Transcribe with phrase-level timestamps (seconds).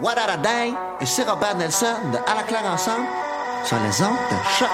[0.00, 0.16] What?
[1.00, 3.06] Et c'est Robert Nelson de À la claire ensemble
[3.64, 4.68] sur les ondes de choc.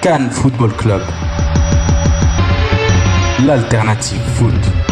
[0.00, 1.02] Cannes Football Club.
[3.44, 4.89] L'alternative foot.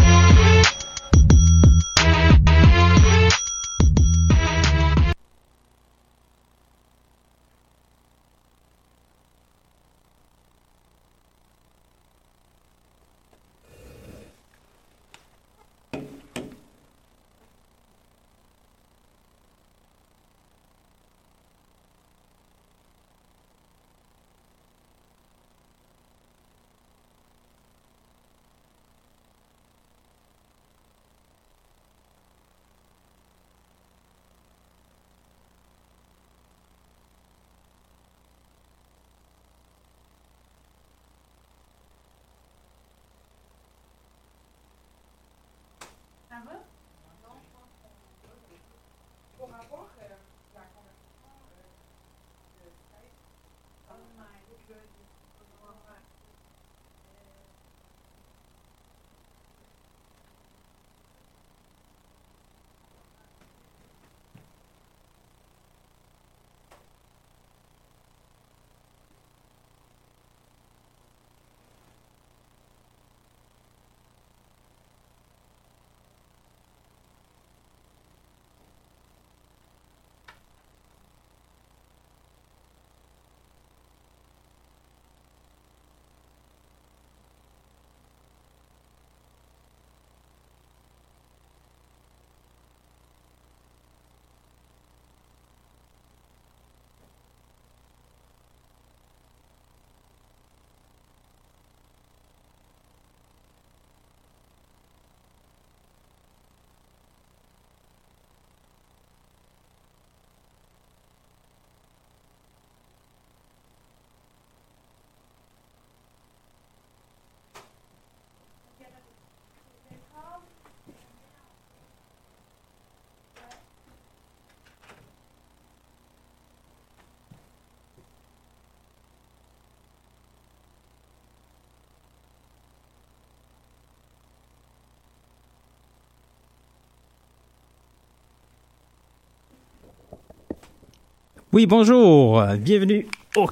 [141.51, 142.45] Oui, bonjour.
[142.59, 143.49] Bienvenue au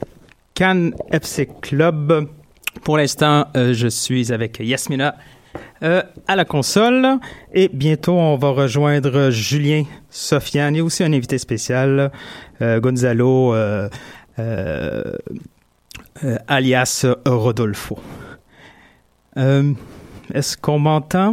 [0.52, 2.28] Cannes FC Club.
[2.84, 5.16] Pour l'instant, euh, je suis avec Yasmina
[5.82, 7.06] euh, à la console.
[7.54, 10.76] Et bientôt, on va rejoindre Julien Sofiane.
[10.76, 12.12] A aussi un invité spécial,
[12.60, 13.54] euh, Gonzalo,
[16.48, 17.98] alias Rodolfo.
[19.36, 21.32] Est-ce qu'on m'entend?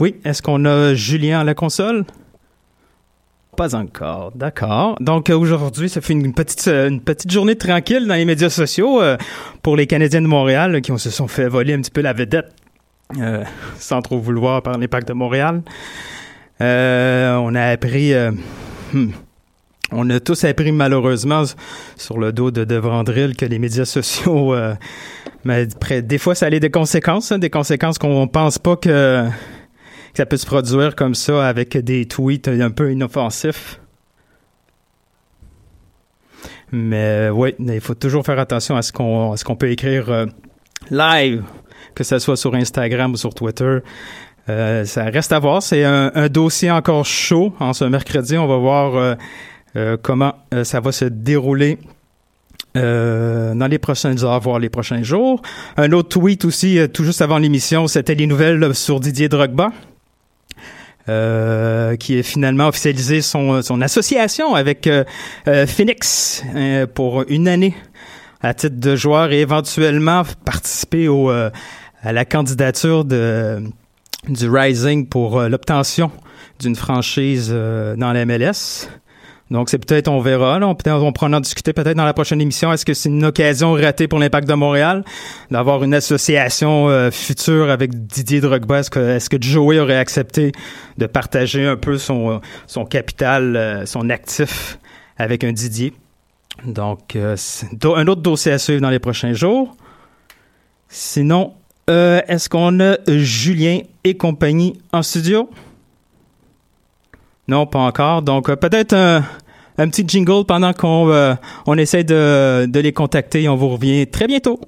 [0.00, 2.04] Oui, est-ce qu'on a Julien à la console?
[3.58, 4.94] Pas encore, d'accord.
[5.00, 8.50] Donc euh, aujourd'hui, ça fait une petite euh, une petite journée tranquille dans les médias
[8.50, 9.16] sociaux euh,
[9.64, 12.46] pour les Canadiens de Montréal qui se sont fait voler un petit peu la vedette
[13.76, 15.62] sans trop vouloir par l'impact de Montréal.
[16.60, 18.12] On a appris,
[18.92, 19.08] hmm,
[19.90, 21.42] on a tous appris malheureusement
[21.96, 24.54] sur le dos de Devrandril que les médias sociaux,
[25.44, 29.26] mais près- des fois ça a des conséquences, hein, des conséquences qu'on pense pas que
[30.18, 33.78] ça peut se produire comme ça avec des tweets un peu inoffensifs.
[36.72, 40.26] Mais oui, il faut toujours faire attention à ce qu'on peut écrire euh,
[40.90, 41.44] live,
[41.94, 43.78] que ce soit sur Instagram ou sur Twitter.
[44.48, 45.62] Euh, ça reste à voir.
[45.62, 48.36] C'est un, dossier encore chaud en ce mercredi.
[48.36, 49.16] On va voir
[49.76, 50.34] euh, comment
[50.64, 51.78] ça va se dérouler
[52.74, 55.42] dans les prochaines heures, voire les prochains jours.
[55.76, 59.70] Un autre tweet aussi, tout juste avant l'émission, c'était les nouvelles sur Didier Drogba.
[61.08, 65.04] Euh, qui a finalement officialisé son, son association avec euh,
[65.46, 66.42] euh, Phoenix
[66.94, 67.74] pour une année
[68.42, 73.62] à titre de joueur et éventuellement participer au, à la candidature de,
[74.28, 76.10] du Rising pour l'obtention
[76.60, 78.88] d'une franchise dans la MLS.
[79.50, 80.58] Donc, c'est peut-être, on verra.
[80.58, 82.72] Là, on, peut-être, on pourra en discuter peut-être dans la prochaine émission.
[82.72, 85.04] Est-ce que c'est une occasion ratée pour l'Impact de Montréal
[85.50, 88.80] d'avoir une association euh, future avec Didier Drogba?
[88.80, 90.52] Est-ce que, est-ce que Joey aurait accepté
[90.98, 94.78] de partager un peu son, son capital, euh, son actif
[95.16, 95.94] avec un Didier?
[96.64, 97.36] Donc, euh,
[97.84, 99.76] un autre dossier à suivre dans les prochains jours.
[100.88, 101.54] Sinon,
[101.88, 105.48] euh, est-ce qu'on a Julien et compagnie en studio?
[107.48, 108.22] Non, pas encore.
[108.22, 111.34] Donc, euh, peut-être un, petit jingle pendant qu'on euh,
[111.66, 113.48] on essaie de, de les contacter.
[113.48, 114.60] On vous revient très bientôt.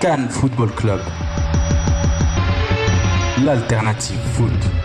[0.00, 1.00] Cannes Football Club.
[3.44, 4.79] L'alternative foot.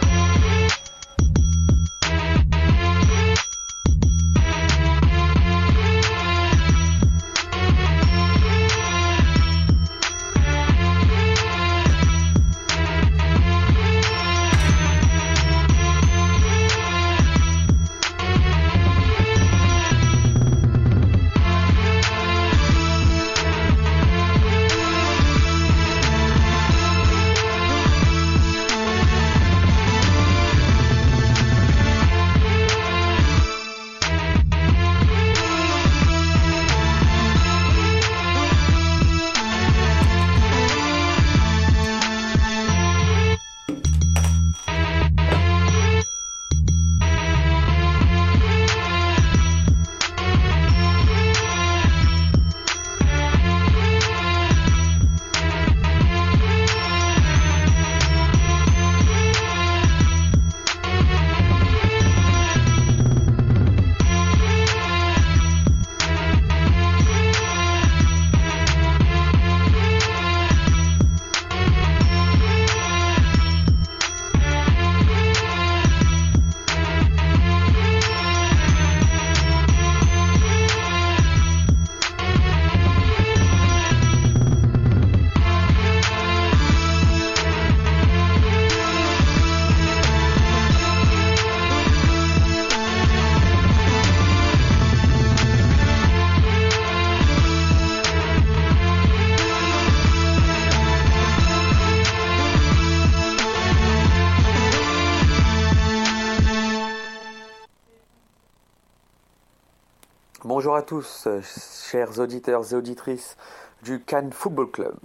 [110.65, 113.37] Bonjour à tous, euh, chers auditeurs et auditrices
[113.83, 114.97] du Cannes Football Club.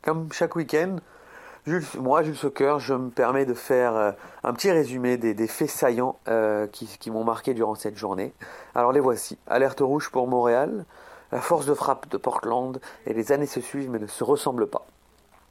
[0.00, 0.96] Comme chaque week-end,
[1.98, 4.12] moi, Jules Soccer, je me permets de faire euh,
[4.44, 8.32] un petit résumé des, faits saillants euh, qui, m'ont marqué durant cette journée.
[8.74, 9.36] Alors les voici.
[9.46, 10.86] Alerte rouge pour Montréal,
[11.32, 14.68] la force de frappe de Portland, et les années se suivent mais ne se ressemblent
[14.68, 14.86] pas.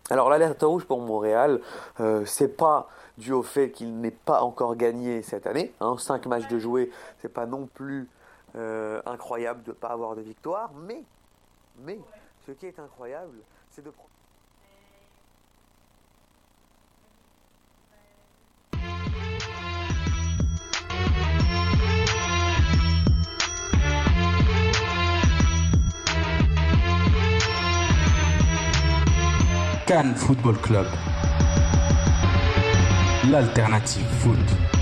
[0.09, 1.61] Alors l'alerte rouge pour Montréal,
[1.99, 2.87] euh, c'est pas
[3.19, 5.71] dû au fait qu'il n'ait pas encore gagné cette année.
[5.79, 6.89] Hein, cinq matchs de jouer,
[7.21, 8.09] c'est pas non plus
[8.55, 11.03] euh, incroyable de ne pas avoir de victoire, mais,
[11.79, 11.99] mais
[12.45, 13.91] Ce qui est incroyable, c'est de.
[29.85, 30.87] Cannes Football Club.
[33.29, 34.72] L'alternative foot.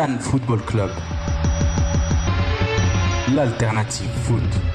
[0.00, 0.90] Football Club.
[3.34, 4.69] L'alternative foot.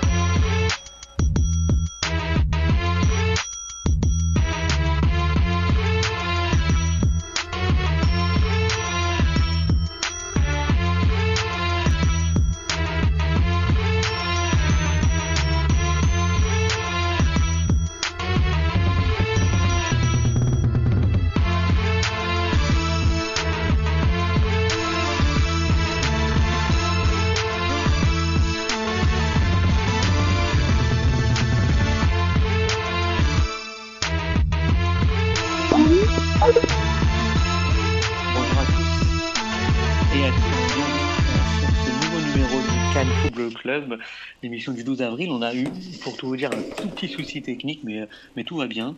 [44.43, 45.65] L'émission du 12 avril, on a eu,
[46.01, 48.95] pour tout vous dire, un tout petit souci technique, mais, mais tout va bien.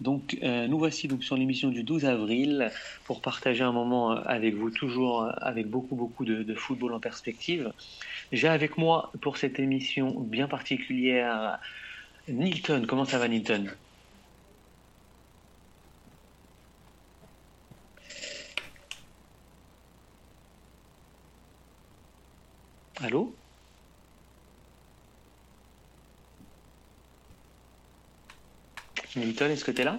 [0.00, 2.70] Donc, euh, nous voici donc sur l'émission du 12 avril
[3.04, 7.72] pour partager un moment avec vous, toujours avec beaucoup, beaucoup de, football en perspective.
[8.32, 11.58] J'ai avec moi pour cette émission bien particulière
[12.28, 12.86] Nilton.
[12.88, 13.66] Comment ça va, Nilton?
[23.00, 23.43] Allô?
[29.16, 29.98] Milton, est-ce que tu es là?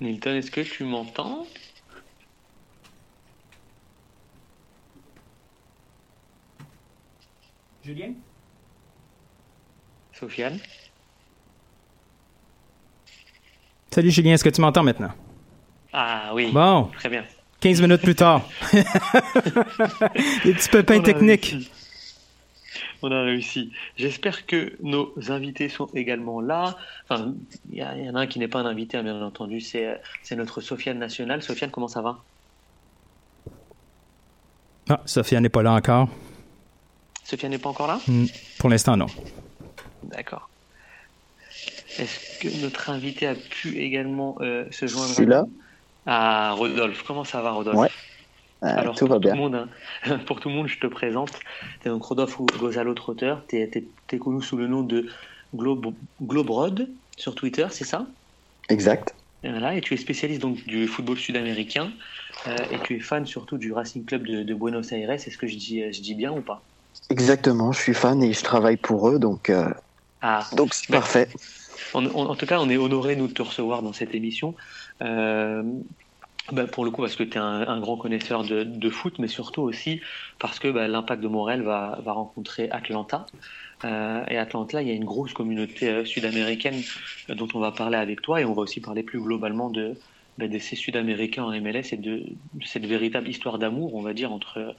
[0.00, 1.46] Milton, est-ce que tu m'entends?
[7.82, 8.35] Julien?
[10.18, 10.58] Sofiane?
[13.90, 15.12] Salut Julien, est-ce que tu m'entends maintenant?
[15.92, 16.50] Ah oui.
[16.52, 16.90] Bon.
[16.98, 17.24] Très bien.
[17.60, 18.42] 15 minutes plus tard.
[18.72, 18.82] Des
[20.54, 21.54] petits pépins techniques.
[23.02, 23.72] On a réussi.
[23.96, 26.76] J'espère que nos invités sont également là.
[27.08, 27.34] Enfin,
[27.70, 29.60] il y, en a un qui n'est pas un invité, hein, bien entendu.
[29.60, 30.00] C'est
[30.32, 31.42] notre Sofiane nationale.
[31.42, 32.18] Sofiane, comment ça va?
[34.88, 36.08] Ah, Sofiane n'est pas là encore.
[37.24, 38.00] Sofiane n'est pas encore là?
[38.06, 38.26] Hmm,
[38.58, 39.06] Pour l'instant, non.
[40.06, 40.50] D'accord.
[41.98, 45.44] Est-ce que notre invité a pu également euh, se joindre Je suis là.
[46.04, 47.02] Ah, Rodolphe?
[47.02, 47.78] Comment ça va, Rodolphe?
[47.78, 47.88] Ouais.
[48.64, 49.34] Euh, Alors, tout va bien.
[49.34, 49.68] monde,
[50.04, 51.32] hein, pour tout le monde, je te présente.
[51.80, 53.34] Tu es donc Rodolphe Gozalo Trotter.
[53.48, 55.08] Tu es, connu sous le nom de
[55.54, 58.06] Globe, Globrod sur Twitter, c'est ça?
[58.68, 59.16] Exact.
[59.42, 61.92] Voilà, et tu es spécialiste donc, du football sud-américain
[62.46, 65.10] euh, et tu es fan surtout du Racing Club de, Buenos Aires.
[65.10, 66.64] Est-ce que je dis, je dis bien ou pas?
[67.10, 69.50] Exactement, je suis fan et je travaille pour eux, donc
[70.26, 70.46] ah.
[70.56, 71.28] donc c'est parfait.
[71.94, 74.54] En, tout cas, on est honoré nous de te recevoir dans cette émission.
[76.52, 79.62] Bah, pour le coup, parce que tu es un, grand connaisseur de, foot, mais surtout
[79.62, 80.00] aussi
[80.38, 83.26] parce que bah, l'Impact de Montréal va, va rencontrer Atlanta.
[83.84, 86.80] Euh, et Atlanta, il y a une grosse communauté euh, sud-américaine
[87.28, 89.96] euh, dont on va parler avec toi, et on va aussi parler plus globalement de,
[90.38, 92.24] de ces Sud-Américains en MLS et de,
[92.64, 94.74] cette véritable histoire d'amour, on va dire, entre,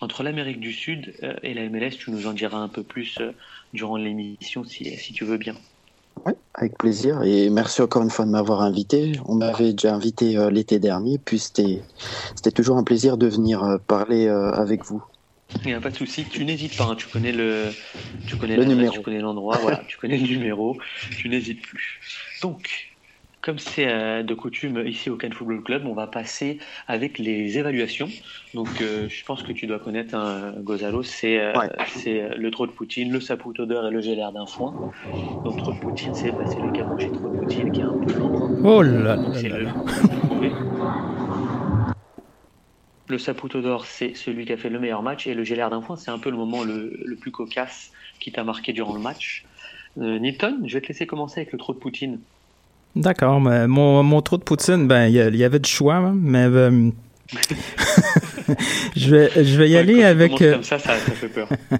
[0.00, 1.92] entre l'Amérique du Sud et la MLS.
[1.98, 3.18] Tu nous en diras un peu plus
[3.74, 5.54] durant l'émission si, si tu veux bien.
[6.24, 7.22] Oui, avec plaisir.
[7.22, 9.12] Et merci encore une fois de m'avoir invité.
[9.26, 11.82] On m'avait déjà invité euh, l'été dernier, puis c'était
[12.54, 15.02] toujours un plaisir de venir euh, parler euh, avec vous.
[15.64, 16.94] Il n'y a pas de souci, tu n'hésites pas, hein.
[16.96, 17.70] tu connais le,
[18.26, 20.76] tu connais le numéro, tu connais l'endroit, voilà, tu connais le numéro,
[21.16, 22.00] tu n'hésites plus.
[22.42, 22.93] Donc,
[23.44, 26.58] comme c'est euh, de coutume ici au Cannes Football Club, on va passer
[26.88, 28.08] avec les évaluations.
[28.54, 31.52] Donc, euh, je pense que tu dois connaître un hein, Gozalo, c'est euh,
[32.38, 34.92] le trot de Poutine, le saputo d'heure et le gélère d'un foin.
[35.44, 37.84] Donc, trot de Poutine, c'est bah, le qui a mangé trop de Poutine, qui est
[37.84, 38.50] un peu lourd.
[38.64, 39.16] Oh là là,
[43.06, 45.82] Le Saputo d'or, c'est celui qui a fait le meilleur match, et le gélère d'un
[45.82, 49.44] foin, c'est un peu le moment le, plus cocasse qui t'a marqué durant le match.
[49.96, 52.20] Newton, je vais te laisser commencer avec le trot de Poutine.
[52.96, 56.44] D'accord, mais mon, mon trou de poutine, ben il y, avait du choix, hein, mais
[56.44, 56.90] euh,
[58.96, 61.48] je vais je vais y aller avec euh, comme ça, ça, fait peur.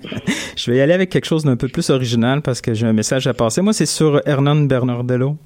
[0.56, 2.92] je vais y aller avec quelque chose d'un peu plus original parce que j'ai un
[2.92, 3.62] message à passer.
[3.62, 5.36] Moi, c'est sur Hernan Bernardello.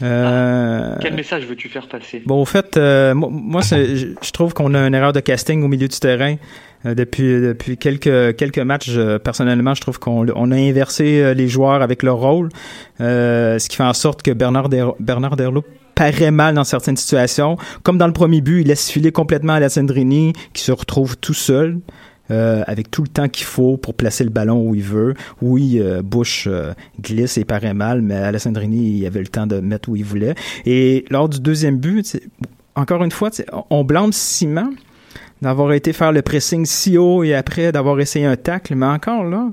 [0.00, 2.22] Euh, Quel message veux-tu faire passer?
[2.24, 5.88] Bon, au fait, euh, moi, je trouve qu'on a une erreur de casting au milieu
[5.88, 6.36] du terrain.
[6.84, 8.90] Euh, depuis depuis quelques quelques matchs,
[9.22, 12.48] personnellement, je trouve qu'on on a inversé les joueurs avec leur rôle,
[12.98, 14.68] ce qui fait en sorte que Bernard
[14.98, 17.56] Bernard Derlo paraît mal dans certaines situations.
[17.82, 21.16] Comme dans le premier but, il laisse filer complètement à la Sandrini, qui se retrouve
[21.18, 21.78] tout seul.
[22.32, 25.14] Euh, avec tout le temps qu'il faut pour placer le ballon où il veut.
[25.42, 29.60] Oui, euh, Bush euh, glisse et paraît mal, mais Alessandrini, il avait le temps de
[29.60, 30.34] mettre où il voulait.
[30.64, 32.18] Et lors du deuxième but,
[32.74, 33.28] encore une fois,
[33.68, 34.72] on blâme Simon
[35.42, 39.24] d'avoir été faire le pressing si haut et après d'avoir essayé un tacle, mais encore
[39.24, 39.50] là,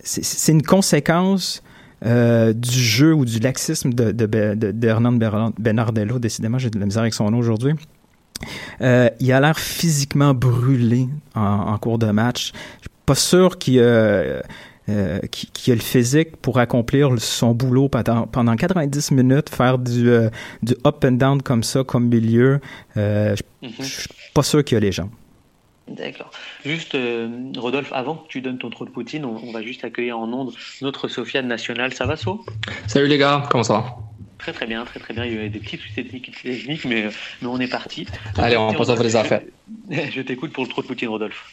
[0.00, 1.62] c'est une conséquence
[2.04, 6.18] du jeu ou du laxisme de, de, de, Bernardello.
[6.18, 7.74] Décidément, j'ai de la misère avec son nom aujourd'hui.
[8.80, 12.52] Euh, il a l'air physiquement brûlé en, cours de match.
[12.76, 14.40] Je suis pas sûr qu'il euh,
[14.88, 20.28] euh a le physique pour accomplir son boulot pendant, pendant 90 minutes, faire du, euh,
[20.62, 22.60] du up and down comme ça, comme milieu.
[22.96, 23.00] je,
[23.62, 23.82] ne mhm.
[23.82, 25.10] suis pas sûr qu'il a les jambes.
[25.88, 26.30] D'accord.
[26.64, 26.96] Juste,
[27.56, 30.52] Rodolphe, avant que tu donnes ton trou de Poutine, on, va juste accueillir en ondes
[30.80, 31.92] notre Sofiane nationale.
[31.92, 32.44] Ça va, So
[32.86, 33.96] Salut les gars, comment ça va?
[34.42, 35.24] Très très bien, très très bien.
[35.24, 37.08] Il y avait des petits soucis techniques, mais,
[37.40, 38.08] mais on est parti.
[38.36, 39.42] Allez, on passe à les affaires.
[39.90, 41.44] Je t'écoute pour le trou de Poutine, Rodolphe.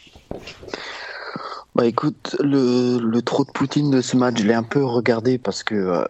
[1.76, 5.38] Bah écoute, le, le trou de Poutine de ce match, je l'ai un peu regardé
[5.38, 6.04] parce que euh,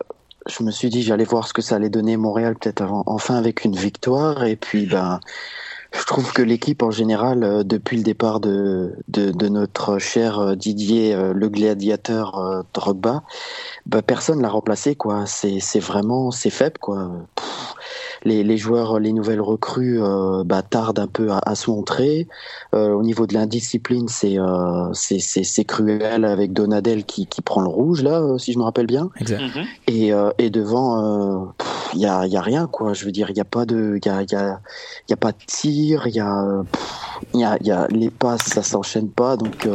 [0.48, 3.64] je me suis dit j'allais voir ce que ça allait donner Montréal peut-être enfin avec
[3.64, 5.20] une victoire et puis ben
[5.92, 10.54] je trouve que l'équipe en général, euh, depuis le départ de, de, notre cher euh,
[10.54, 13.22] Didier, euh, le gladiateur Drogba,
[13.86, 14.94] bah, personne l'a remplacé.
[14.94, 15.24] quoi.
[15.26, 16.78] C'est vraiment c'est faible.
[16.78, 17.10] quoi
[18.24, 22.28] les, les, joueurs, les nouvelles recrues euh, bah, tardent un peu à, à se montrer.
[22.74, 27.68] Euh, au niveau de l'indiscipline, c'est euh, c'est cruel avec Donadel qui, qui prend le
[27.68, 29.10] rouge là, euh, si je me rappelle bien.
[29.20, 29.40] Exact.
[29.40, 29.64] Mhm.
[29.86, 31.52] Et, euh, et devant,
[31.94, 32.92] il y a, y a rien quoi.
[32.92, 34.60] Je veux dire, il y a pas de, il y a, y a,
[35.08, 36.62] y a pas de tir, il y a,
[37.34, 39.36] il y a, y a les passes, ça s'enchaîne pas.
[39.36, 39.68] Donc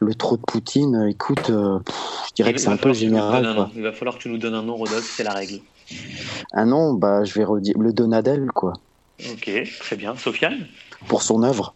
[0.00, 3.54] le trop de Poutine, écoute, je dirais que c'est un peu général.
[3.54, 3.70] Quoi.
[3.76, 5.60] Il va falloir que tu nous donnes un nom, Rodolphe, c'est la règle.
[6.52, 8.74] Ah non, bah, je vais redire le Donadel, quoi.
[9.32, 10.16] Ok, très bien.
[10.16, 10.66] Sofiane?
[11.08, 11.74] Pour son œuvre.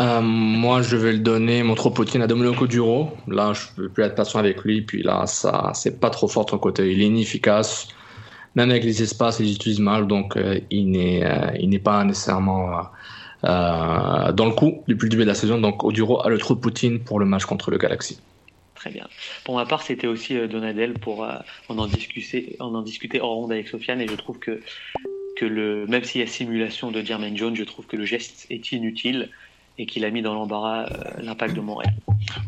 [0.00, 3.10] Euh, moi, je vais le donner, mon trop poutine à Domenico Duro.
[3.28, 4.82] Là, je peux plus être patient avec lui.
[4.82, 6.92] Puis là, ça, c'est pas trop fort de son côté.
[6.92, 7.88] Il est inefficace.
[8.54, 10.06] Même avec les espaces, il utilise mal.
[10.06, 12.82] Donc, euh, il n'est, euh, il n'est pas nécessairement
[13.42, 15.60] dans le coup depuis le début de la saison.
[15.60, 18.18] Donc, Oduro a le trop de Poutine pour le match contre le Galaxy.
[18.86, 19.08] Très bien.
[19.42, 21.32] Pour ma part, c'était aussi euh, Donadel pour euh,
[21.68, 24.60] on en discuter, on en discutait hors ronde avec Sofiane et je trouve que
[25.36, 28.46] que le même s'il y a simulation de Jermaine Jones, je trouve que le geste
[28.48, 29.28] est inutile
[29.76, 31.94] et qu'il a mis dans l'embarras euh, l'impact de Montréal.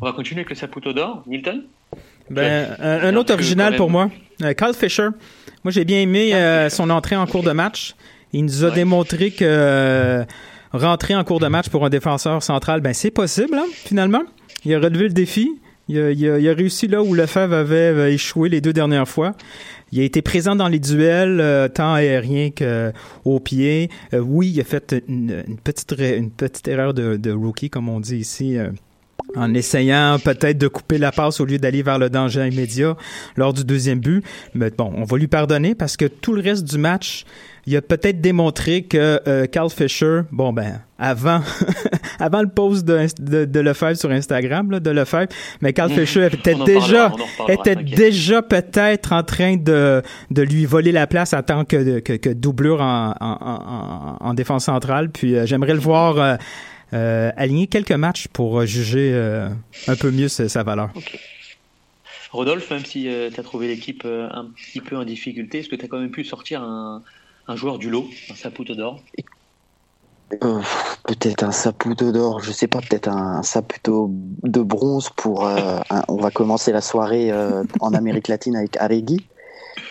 [0.01, 1.64] On va continuer avec le Saputo d'or, Milton?
[2.31, 4.09] Ben, un, autre original pour moi,
[4.57, 5.09] Carl Fisher.
[5.64, 7.96] Moi, j'ai bien aimé son entrée en cours de match.
[8.33, 10.24] Il nous a démontré que
[10.72, 14.22] rentrer en cours de match pour un défenseur central, ben c'est possible, hein, finalement.
[14.64, 15.51] Il a relevé le défi.
[15.88, 19.35] Il a, réussi là où Lefebvre avait échoué les deux dernières fois.
[19.90, 23.88] Il a été présent dans les duels, euh, tant aérien qu'au pied.
[24.12, 28.16] Euh, oui, il a fait une, petite, une petite erreur de, rookie, comme on dit
[28.16, 28.68] ici, euh,
[29.35, 32.96] en essayant peut-être de couper la passe au lieu d'aller vers le danger immédiat
[33.37, 34.22] lors du deuxième but.
[34.55, 37.24] Mais bon, on va lui pardonner parce que tout le reste du match,
[37.68, 41.42] il a peut-être démontré que euh, Carl Fisher, bon ben, avant,
[42.18, 45.28] avant le post de, de, de Lefebvre sur Instagram, là, de Lefebvre,
[45.61, 50.92] mais Carl Fisher était déjà, parlera, était déjà peut-être en train de, de lui voler
[50.92, 55.11] la place en tant que, que, que doublure en, en, en, en défense centrale.
[55.11, 56.37] Puis euh, j'aimerais le voir euh,
[56.94, 59.12] euh, aligner quelques matchs pour juger
[59.88, 60.90] un peu mieux sa, sa valeur.
[62.33, 65.85] Rodolphe, même si tu as trouvé l'équipe un petit peu en difficulté, est-ce que tu
[65.85, 67.02] as quand même pu sortir un,
[67.48, 69.02] un joueur du lot, un Saputo d'or
[70.44, 70.61] Euh,
[71.04, 74.11] peut-être un Saputo d'or, je sais pas, peut-être un Saputo
[74.42, 75.46] de bronze pour.
[75.46, 79.26] euh, un- on va commencer la soirée euh, en Amérique latine avec Arregui.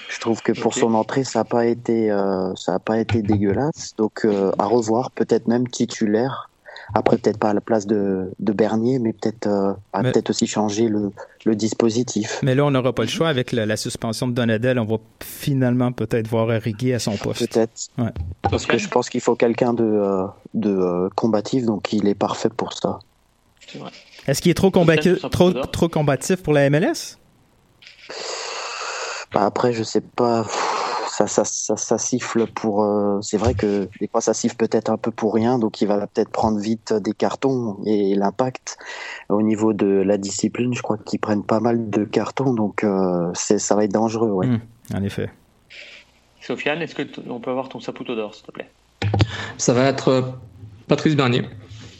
[0.10, 2.10] Je trouve que pour son entrée, ça n'a pas été,
[2.56, 3.96] ça a pas été dégueulasse.
[3.98, 6.52] Donc à revoir, peut-être même titulaire.
[6.93, 10.47] Après, peut-être pas à la place de, de Bernier, mais peut-être, euh, Mais- peut-être aussi
[10.47, 11.12] changer le,
[11.45, 12.39] le dispositif.
[12.43, 14.80] Mais là, on n'aura pas le choix avec la, la suspension de Donadel.
[14.80, 17.52] On va finalement peut-être voir Rigui à son poste.
[17.52, 17.89] Peut-être.
[17.97, 18.12] Ouais.
[18.41, 22.15] Parce que je pense qu'il faut quelqu'un de, euh, de euh, combatif, donc il est
[22.15, 23.00] parfait pour ça.
[23.67, 23.91] C'est vrai.
[24.28, 27.17] Est-ce qu'il est trop, combati- Saputo trop, d'or trop combatif pour la MLS?
[29.34, 30.77] Bah après, je sais pas, pff,
[31.17, 32.84] ça, ça, ça, ça siffle pour.
[32.84, 35.88] euh, c'est vrai que des fois, ça siffle peut-être un peu pour rien, donc il
[35.88, 38.77] va peut-être prendre vite des cartons et l'impact
[39.30, 43.32] au niveau de la discipline, je crois qu'ils prennent pas mal de cartons, donc euh,
[43.34, 44.47] ça va être dangereux, ouais.
[44.47, 44.60] Hmm,
[44.93, 45.32] en effet.
[46.41, 48.69] Sofiane, est-ce qu'on peut avoir ton Saputo d'or, s'il te plaît?
[49.58, 50.21] Ça va être euh,
[50.88, 51.43] Patrice Bernier.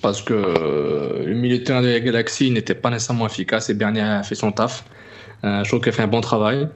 [0.04, 3.74] Parce que euh, le milieu de terrain de la Galaxy n'était pas nécessairement efficace et
[3.74, 4.86] Bernier a fait son taf.
[5.44, 6.70] Euh, je trouve qu'il a fait un bon travail.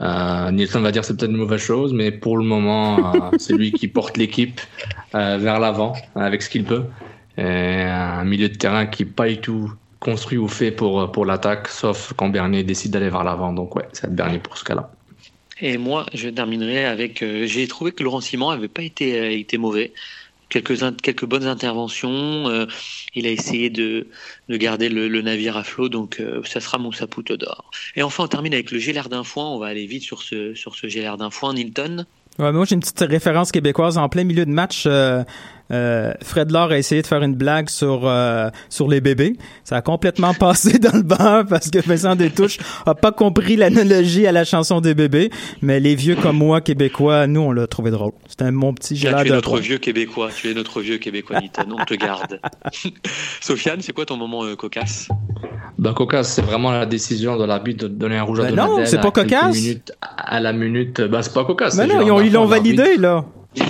[0.00, 3.30] Euh, Nielsen va dire que c'est peut-être une mauvaise chose, mais pour le moment, euh,
[3.38, 4.60] c'est lui qui porte l'équipe
[5.14, 6.84] euh, vers l'avant avec ce qu'il peut.
[7.36, 11.26] Et un milieu de terrain qui n'est pas du tout construit ou fait pour, pour
[11.26, 13.52] l'attaque, sauf quand Bernier décide d'aller vers l'avant.
[13.52, 14.90] Donc ouais, c'est Bernier pour ce cas-là.
[15.60, 17.22] Et moi, je terminerai avec.
[17.22, 19.92] euh, J'ai trouvé que Laurent Simon avait pas été, euh, été mauvais.
[20.48, 22.48] Quelques, quelques bonnes interventions.
[22.48, 22.66] euh,
[23.14, 24.06] il a essayé de,
[24.48, 27.70] de garder le, le navire à flot, donc euh, ça sera mon Saputo d'or.
[27.96, 29.44] Et enfin, on termine avec le Gélard d'un foin.
[29.50, 31.54] On va aller vite sur ce, sur ce Gélard d'un foin.
[31.54, 32.06] Nilton.
[32.38, 34.84] Ouais, moi, j'ai une petite référence québécoise en plein milieu de match.
[34.86, 35.24] euh,
[35.70, 39.36] euh, Fred Laure a essayé de faire une blague sur euh, sur les bébés.
[39.64, 44.26] Ça a complètement passé dans le banc parce que Vincent Détouche a pas compris l'analogie
[44.26, 45.30] à la chanson des bébés.
[45.62, 48.12] Mais les vieux comme moi, québécois, nous, on l'a trouvé drôle.
[48.28, 50.30] C'était un mon petit gélard tu es notre vieux Québécois.
[50.34, 51.66] Tu es notre vieux Québécois, Nilton.
[51.78, 52.40] On te garde.
[53.40, 55.08] Sofiane, c'est quoi ton moment euh, cocasse?
[55.78, 58.84] Ben, cocasse, c'est vraiment la décision de l'arbitre de donner un rouge à Ben non,
[58.84, 59.54] c'est pas cocasse.
[59.54, 61.76] minutes- à la minute, ben c'est pas cocasse.
[61.76, 63.24] Mais non, ils, l'ont validé, là.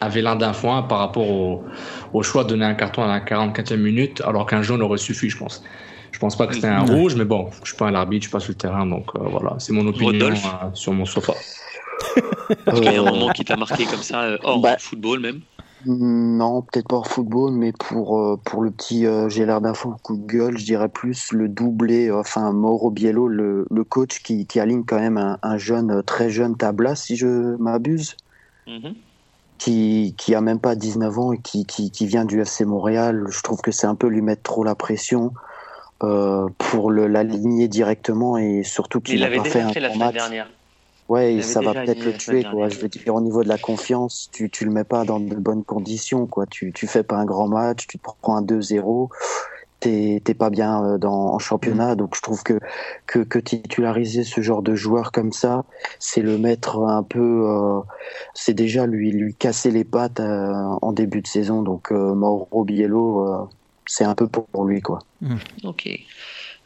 [0.00, 1.64] Avait l'un d'un foin par rapport au,
[2.12, 5.28] au choix de donner un carton à la 44e minute, alors qu'un jaune aurait suffi,
[5.28, 5.62] je pense.
[6.12, 8.28] Je pense pas que c'était un rouge, mais bon, je suis pas un arbitre, je
[8.28, 11.32] suis pas sur le terrain, donc euh, voilà, c'est mon opinion euh, sur mon sofa.
[12.50, 14.76] Est-ce qu'il y a un moment qui t'a marqué comme ça, euh, hors Bah.
[14.78, 15.40] football même?
[15.84, 19.74] Non, peut-être pas hors football, mais pour, euh, pour le petit euh, j'ai l'air d'un
[19.74, 23.84] fou coup de gueule, je dirais plus le doublé, euh, enfin Mauro Biello, le, le
[23.84, 28.16] coach qui, qui aligne quand même un, un jeune, très jeune Tabla, si je m'abuse,
[28.66, 29.07] Mhm.
[29.58, 33.24] Qui, qui a même pas 19 ans et qui, qui, qui vient du FC Montréal.
[33.28, 35.32] Je trouve que c'est un peu lui mettre trop la pression
[36.02, 39.96] euh, pour l'aligner directement et surtout qu'il il n'a pas fait un fait la bon
[39.98, 40.14] match.
[40.14, 40.48] dernière.
[41.08, 42.68] Ouais, Il ça va peut-être le tuer, quoi.
[42.68, 45.34] Je veux dire, au niveau de la confiance, tu, tu le mets pas dans de
[45.34, 46.44] bonnes conditions, quoi.
[46.46, 49.08] Tu, tu fais pas un grand match, tu te prends un 2-0,
[49.80, 52.58] t'es t'es pas bien euh, dans, en championnat, donc je trouve que,
[53.06, 55.64] que, que titulariser ce genre de joueur comme ça,
[55.98, 57.80] c'est le mettre un peu, euh,
[58.34, 62.64] c'est déjà lui, lui casser les pattes euh, en début de saison, donc euh, Mauro
[62.64, 63.48] Biello, euh,
[63.86, 65.00] c'est un peu pour, pour lui, quoi.
[65.64, 65.88] Ok.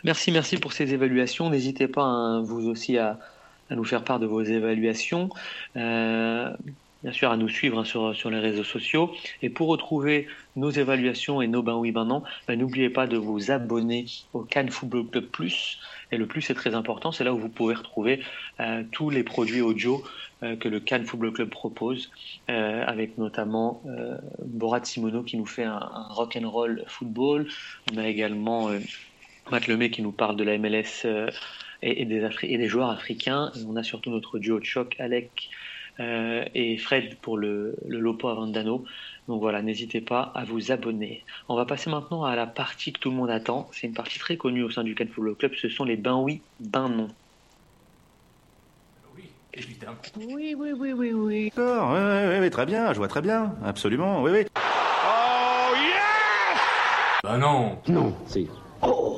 [0.04, 1.48] Merci, merci pour ces évaluations.
[1.50, 3.20] N'hésitez pas, hein, vous aussi, à,
[3.70, 5.28] à nous faire part de vos évaluations.
[5.76, 6.50] Euh,
[7.02, 9.12] bien sûr, à nous suivre sur, les réseaux sociaux.
[9.42, 13.50] Et pour retrouver nos évaluations et nos ben oui, ben non, n'oubliez pas de vous
[13.50, 15.78] abonner au Cannes Football Club Plus.
[16.12, 18.20] Et le plus est très important, c'est là où vous pouvez retrouver
[18.60, 20.04] euh, tous les produits audio
[20.42, 22.10] euh, que le Cannes Football Club propose,
[22.50, 23.82] euh, avec notamment
[24.44, 27.48] Borat Simono qui nous fait un, rock and roll football.
[27.92, 28.68] On a également
[29.50, 31.06] Matt Lemay qui nous parle de la MLS
[31.82, 33.50] et, des et des joueurs africains.
[33.66, 35.50] On a surtout notre duo de choc, Alec
[36.00, 38.84] euh, et Fred pour le, le Lopo Avandano.
[39.28, 41.24] Donc voilà, n'hésitez pas à vous abonner.
[41.48, 43.68] On va passer maintenant à la partie que tout le monde attend.
[43.72, 45.52] C'est une partie très connue au sein du Cannes Football Club.
[45.60, 47.08] Ce sont les ben oui, ben non.
[50.16, 51.52] Oui, oui, oui, oui, oui.
[51.54, 54.46] D'accord, oui, oui, oui, très bien, je vois très bien, absolument, oui, oui.
[57.22, 58.48] Bah non Non, si.
[58.80, 59.11] Oh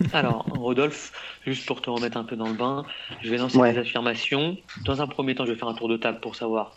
[0.12, 1.12] Alors, Rodolphe,
[1.46, 2.84] juste pour te remettre un peu dans le bain,
[3.22, 3.72] je vais lancer Ouais.
[3.72, 4.56] des affirmations.
[4.84, 6.74] Dans un premier temps, je vais faire un tour de table pour savoir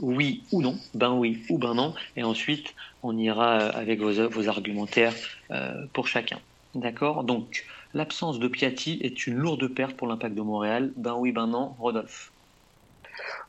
[0.00, 4.28] oui ou non, ben oui ou ben non, et ensuite on ira euh, avec vos,
[4.28, 5.14] vos argumentaires
[5.50, 6.38] euh, pour chacun.
[6.74, 7.24] D'accord?
[7.24, 10.92] Donc, l'absence de Piatti est une lourde perte pour l'impact de Montréal.
[10.96, 12.32] Ben oui, ben non, Rodolphe.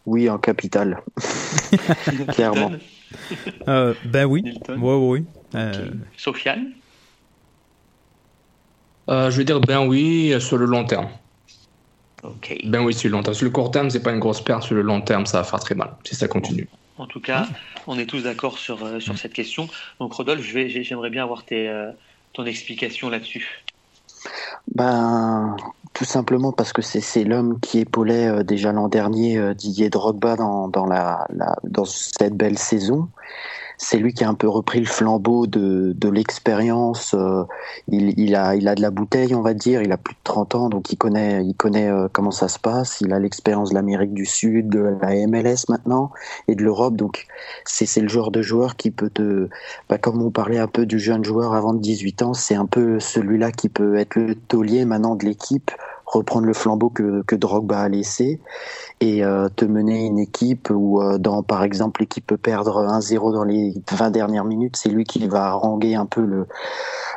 [0.06, 1.02] Oui, en capitale.
[2.34, 2.72] Clairement.
[3.68, 4.44] Euh, ben oui.
[4.70, 5.28] Oui, oui.
[5.56, 6.74] Euh, Sofiane?
[9.10, 11.08] Euh, je vais dire ben oui sur le long terme.
[12.24, 12.58] Ok.
[12.66, 13.36] Ben oui sur le long terme.
[13.36, 14.64] Sur le court terme, c'est pas une grosse perte.
[14.64, 16.68] Sur le long terme, ça va faire très mal si ça continue.
[16.98, 17.48] En tout cas,
[17.86, 19.70] on est tous d'accord sur, euh, sur cette question.
[20.00, 21.92] Donc, Rodolphe, je vais- j'ai- j'aimerais bien avoir tes, euh,
[22.34, 23.64] ton explication là-dessus.
[24.74, 25.56] Ben,
[25.94, 29.90] tout simplement parce que c'est c'est l'homme qui épaulait euh, déjà l'an dernier euh, Didier
[29.90, 33.10] Drogba dans, dans, la, la- dans cette belle saison.
[33.80, 37.14] C'est lui qui a un peu repris le flambeau de, de l'expérience.
[37.14, 37.44] euh,
[37.88, 39.82] il, il, a, il a de la bouteille, on va dire.
[39.84, 42.58] Il a plus de 30 ans, donc il connaît, il connaît euh, comment ça se
[42.60, 43.02] passe.
[43.02, 46.12] Il a l'expérience de l'Amérique du Sud, de la MLS maintenant
[46.48, 46.96] et de l'Europe.
[46.96, 47.28] Donc
[47.66, 49.48] c'est c'est le genre de joueur qui peut te,
[49.90, 52.66] bah, comme on parlait un peu du jeune joueur avant de 18 ans, c'est un
[52.66, 55.72] peu celui-là qui peut être le taulier maintenant de l'équipe,
[56.08, 58.40] reprendre le flambeau que, que Drogba a laissé
[59.02, 63.34] et euh, te mener une équipe où, euh, dans, par exemple, l'équipe peut perdre 1-0
[63.34, 66.48] dans les 20 dernières minutes, c'est lui qui va haranguer un peu le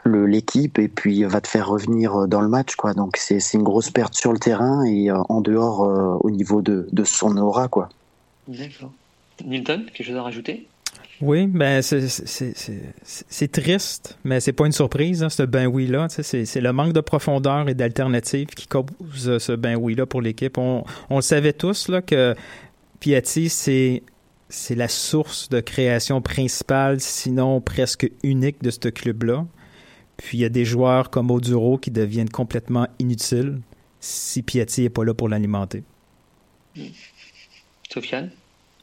[0.05, 2.95] l'équipe et puis va te faire revenir euh, dans le match quoi.
[2.95, 5.81] Donc c'est une grosse perte sur le terrain et en dehors
[6.25, 7.91] au niveau de, de son aura quoi.
[8.49, 8.93] D'accord.
[9.45, 10.67] Nilton, quelque chose à rajouter?
[11.21, 16.09] Oui, ben c'est- triste, mais c'est pas une surprise, hein, ce ben oui-là.
[16.09, 18.87] C'est le manque de profondeur et d'alternative qui cause
[19.29, 20.57] euh, ce ben oui-là pour l'équipe.
[20.57, 22.35] On, on le savait tous là, que
[23.01, 24.03] Piatti, c'est
[24.49, 29.47] c'est la source de création principale, sinon presque unique de ce club-là.
[30.17, 33.61] Puis il y a des joueurs comme Oduro qui deviennent complètement inutiles
[34.01, 35.85] si Piatti n'est pas là pour l'alimenter.
[37.93, 38.31] Sofiane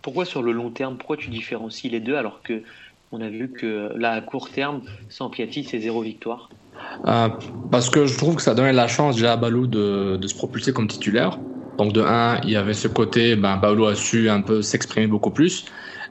[0.08, 2.64] Pourquoi sur le long terme, pourquoi tu différencies les deux alors que
[3.12, 6.48] on a vu que là, à court terme, sans Piatti, c'est zéro victoire?
[7.06, 7.28] Euh,
[7.70, 10.72] parce que je trouve que ça donnait la chance déjà à Balou de, se propulser
[10.72, 11.42] comme titulaire.
[11.78, 15.08] Donc de 1, il y avait ce côté, ben, Balou a su un peu s'exprimer
[15.08, 15.66] beaucoup plus.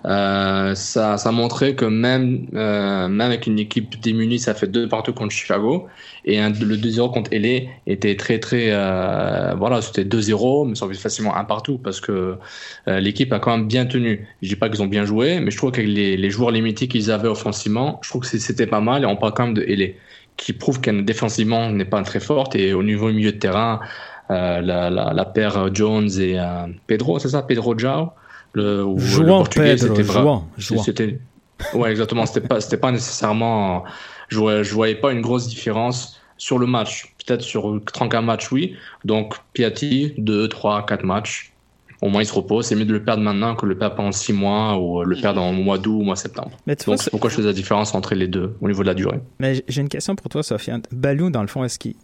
[0.06, 4.88] Euh, ça, ça montrait que même, euh, même avec une équipe démunie, ça fait deux
[4.88, 5.88] partout contre Chicago.
[6.24, 8.68] Et un- le 2-0 contre LA était très, très.
[8.70, 12.38] euh, voilà, c'était 2-0, mais ça aurait facilement un partout parce que
[12.88, 14.28] euh, l'équipe a quand même bien tenu.
[14.42, 16.86] Je dis pas qu'ils ont bien joué, mais je trouve que les, les joueurs limités
[16.88, 19.02] qu'ils avaient offensivement, je trouve que c'était pas mal.
[19.02, 19.86] Et on parle quand même de LA
[20.36, 22.54] qui prouve qu'elle défensivement n'est pas très forte.
[22.56, 23.80] Et au niveau milieu de terrain,
[24.30, 26.38] euh, la, la, la paire Jones et
[26.86, 27.42] Pedro, c'est ça?
[27.42, 28.10] Pedro Jao
[28.56, 30.82] le, portugais, Pedro, jouant.
[30.82, 31.18] C'était,
[31.74, 32.26] ouais, exactement.
[32.26, 33.84] C'était pas, c'était pas nécessairement.
[34.28, 37.14] Je voyais, je voyais pas une grosse différence sur le match.
[37.24, 38.76] Peut-être sur 34 matchs, oui.
[39.04, 41.52] Donc Piatti, 2, 3, 4 matchs.
[42.02, 42.66] Au moins, il se repose.
[42.66, 45.16] C'est mieux de le perdre maintenant que de le perdre pendant 6 mois ou le
[45.16, 46.52] perdre en mois d'août ou mois septembre.
[46.66, 48.94] Mais Donc, c'est pourquoi je faisais la différence entre les deux au niveau de la
[48.94, 49.20] durée?
[49.38, 50.82] Mais j'ai une question pour toi, Sofiane.
[50.92, 51.94] Balou, dans le fond, est-ce qu'il.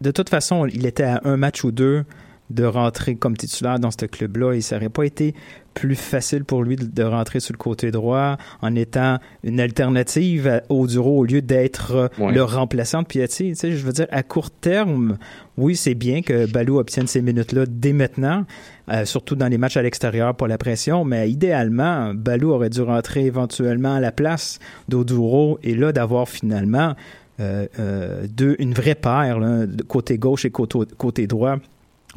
[0.00, 2.04] De toute façon, il était à un match ou deux
[2.52, 5.34] de rentrer comme titulaire dans ce club-là et ça n'aurait pas été
[5.74, 10.62] plus facile pour lui de, rentrer sur le côté droit en étant une alternative à
[10.68, 12.32] Oduro au lieu d'être euh, Ouais.
[12.32, 13.50] le remplaçant de Piatti.
[13.50, 15.16] Tu sais, je veux dire, à court terme,
[15.56, 18.44] oui, c'est bien que Balou obtienne ces minutes-là dès maintenant,
[18.90, 22.82] euh, surtout dans les matchs à l'extérieur pour la pression, mais idéalement, Balou aurait dû
[22.82, 26.94] rentrer éventuellement à la place d'Oduro et là d'avoir finalement
[27.40, 31.56] euh, euh, deux, une vraie paire, là, côté gauche et côté, côté droit,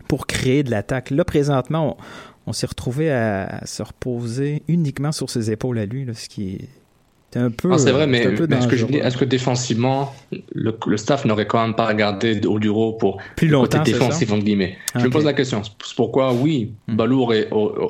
[0.07, 1.11] pour créer de l'attaque.
[1.11, 1.97] Là, présentement,
[2.45, 6.13] on, on s'est retrouvé à, à se reposer uniquement sur ses épaules à lui, là,
[6.13, 7.69] ce qui est un peu.
[7.73, 8.91] Ah, c'est vrai, mais, est-ce que, je dangereux.
[8.91, 10.13] dis, est-ce que défensivement,
[10.53, 14.35] le, le staff n'aurait quand même pas regardé Oduro pour Plus longtemps, côté défensif, ça?
[14.35, 14.77] entre guillemets?
[14.95, 15.61] Je me pose la question.
[15.63, 17.27] C'est pourquoi, oui, Balou,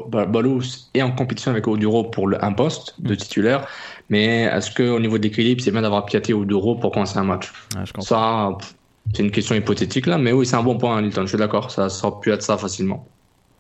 [0.09, 0.61] Ba- Balou
[0.95, 3.67] est en compétition avec Oduro pour le, un poste de titulaire,
[4.09, 7.51] mais est-ce qu'au niveau d'équilibre, c'est bien d'avoir Piatti et Oduro pour commencer un match?
[7.99, 8.73] Ça, pff,
[9.13, 11.71] c'est une question hypothétique là, mais oui, c'est un bon point, Nilton, je suis d'accord,
[11.71, 13.07] ça, aurait pu être ça facilement.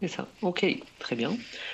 [0.01, 0.27] C'est ça.
[0.41, 0.65] Ok,
[0.99, 1.31] très bien.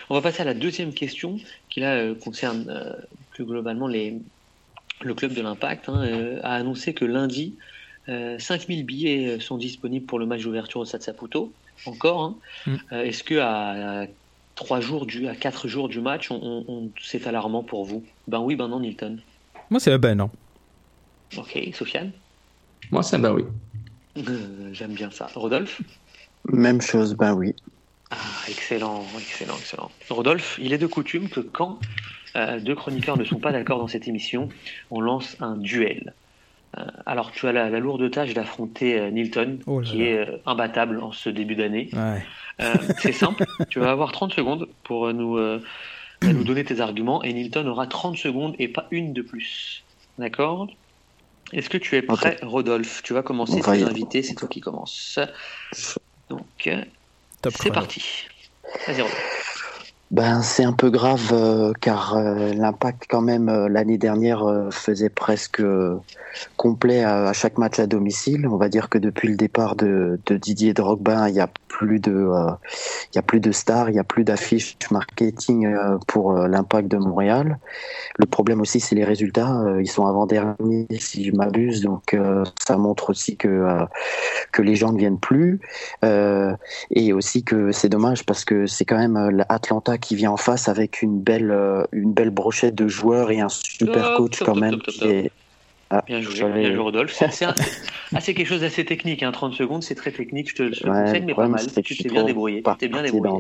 [0.10, 1.38] On va passer à la deuxième question
[1.70, 2.94] qui là euh, concerne euh,
[3.32, 4.22] plus globalement les,
[5.02, 5.90] le club de l'Impact.
[5.90, 7.58] hein, euh, a annoncé que lundi,
[8.10, 11.58] euh, 5000 billets sont disponibles pour le match d'ouverture au Stade Saputo.
[11.86, 12.24] Encore.
[12.24, 12.40] hein.
[12.68, 12.76] Mm.
[12.94, 14.08] Euh, Est-ce que à, à
[14.56, 18.06] trois jours du, à quatre jours du match, on, on- on- c'est alarmant pour vous?
[18.28, 19.18] Ben oui, ben non, Nilton.
[19.70, 20.30] Moi, c'est ben non.
[21.38, 22.14] Ok, Sofiane?
[22.92, 23.44] Moi, c'est bah oui.
[24.18, 25.28] Euh, J'aime bien ça.
[25.36, 25.82] Rodolphe.
[26.52, 27.56] même chose ben oui
[28.10, 28.16] Ah,
[28.50, 29.92] excellent, excellent, excellent.
[30.10, 31.80] Rodolphe, il est de coutume que quand
[32.36, 34.50] euh, deux chroniqueurs ne sont pas d'accord dans cette émission,
[34.90, 36.14] on lance un duel.
[36.78, 40.06] Euh, alors, tu as la, la lourde tâche d'affronter euh, Nilton, Oh là qui là.
[40.06, 41.90] est euh, imbattable en ce début d'année.
[41.94, 42.24] Ouais.
[42.62, 47.24] Euh, c'est simple, tu vas avoir 30 secondes pour nous, bah, nous donner tes arguments
[47.24, 49.84] et Nilton aura 30 secondes et pas une de plus.
[50.18, 50.68] D'accord?
[51.54, 53.02] Est-ce que tu es prêt, Rodolphe?
[53.04, 55.20] Tu vas commencer, c'est invités, c'est toi qui commence.
[56.30, 56.70] Donc,
[57.50, 58.28] c'est parti.
[58.88, 59.51] Vas-y, Rodolphe.
[60.12, 65.10] Ben, c'est un peu grave euh, car euh, l'impact quand même euh, l'année dernière faisait
[65.10, 65.64] presque
[66.58, 68.46] complet à, chaque match à domicile.
[68.46, 72.02] On va dire que depuis le départ de, de Didier Drogba, il y a plus
[72.02, 72.30] de
[73.14, 75.74] il y a plus de stars, il y a plus d'affiches marketing
[76.08, 77.58] pour l'impact de Montréal.
[78.18, 82.18] Le problème aussi c'est les résultats, ils sont avant dernier si je m'abuse, donc
[82.66, 83.66] ça montre aussi que
[84.52, 85.60] que les gens ne viennent plus
[86.04, 90.68] et aussi que c'est dommage parce que c'est quand même l'Atlanta qui vient en face
[90.68, 94.54] avec une belle euh, une belle brochette de joueurs et un super coach top, quand
[94.54, 95.32] top, même top, qui est
[95.90, 97.24] Ah, Bien joué, bien joué Rodolphe.
[97.32, 97.56] C'est un-
[98.14, 101.04] ah, quelque chose d'assez technique, hein, 30 secondes, c'est très technique, je te le Ouais,
[101.04, 101.66] conseille, le mais pas mal.
[101.84, 102.64] Tu t'es bien débrouillé.
[102.64, 103.40] Tu t'es bien débrouillé.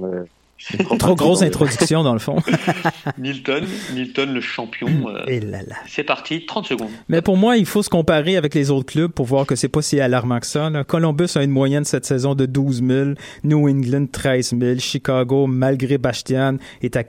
[0.99, 2.37] Trop grosse introduction, dans le fond.
[3.17, 3.61] Nilton,
[3.93, 4.87] Nilton le champion.
[5.07, 5.75] euh, Et là là.
[5.87, 6.89] c'est parti, 30 secondes.
[7.09, 9.67] Mais pour moi, il faut se comparer avec les autres clubs pour voir que c'est
[9.69, 10.69] pas si alarmant que ça.
[10.69, 10.83] là.
[10.83, 13.09] Columbus a une moyenne cette saison de 12 000,
[13.43, 17.03] New England 13 000, Chicago, malgré Bastian, est à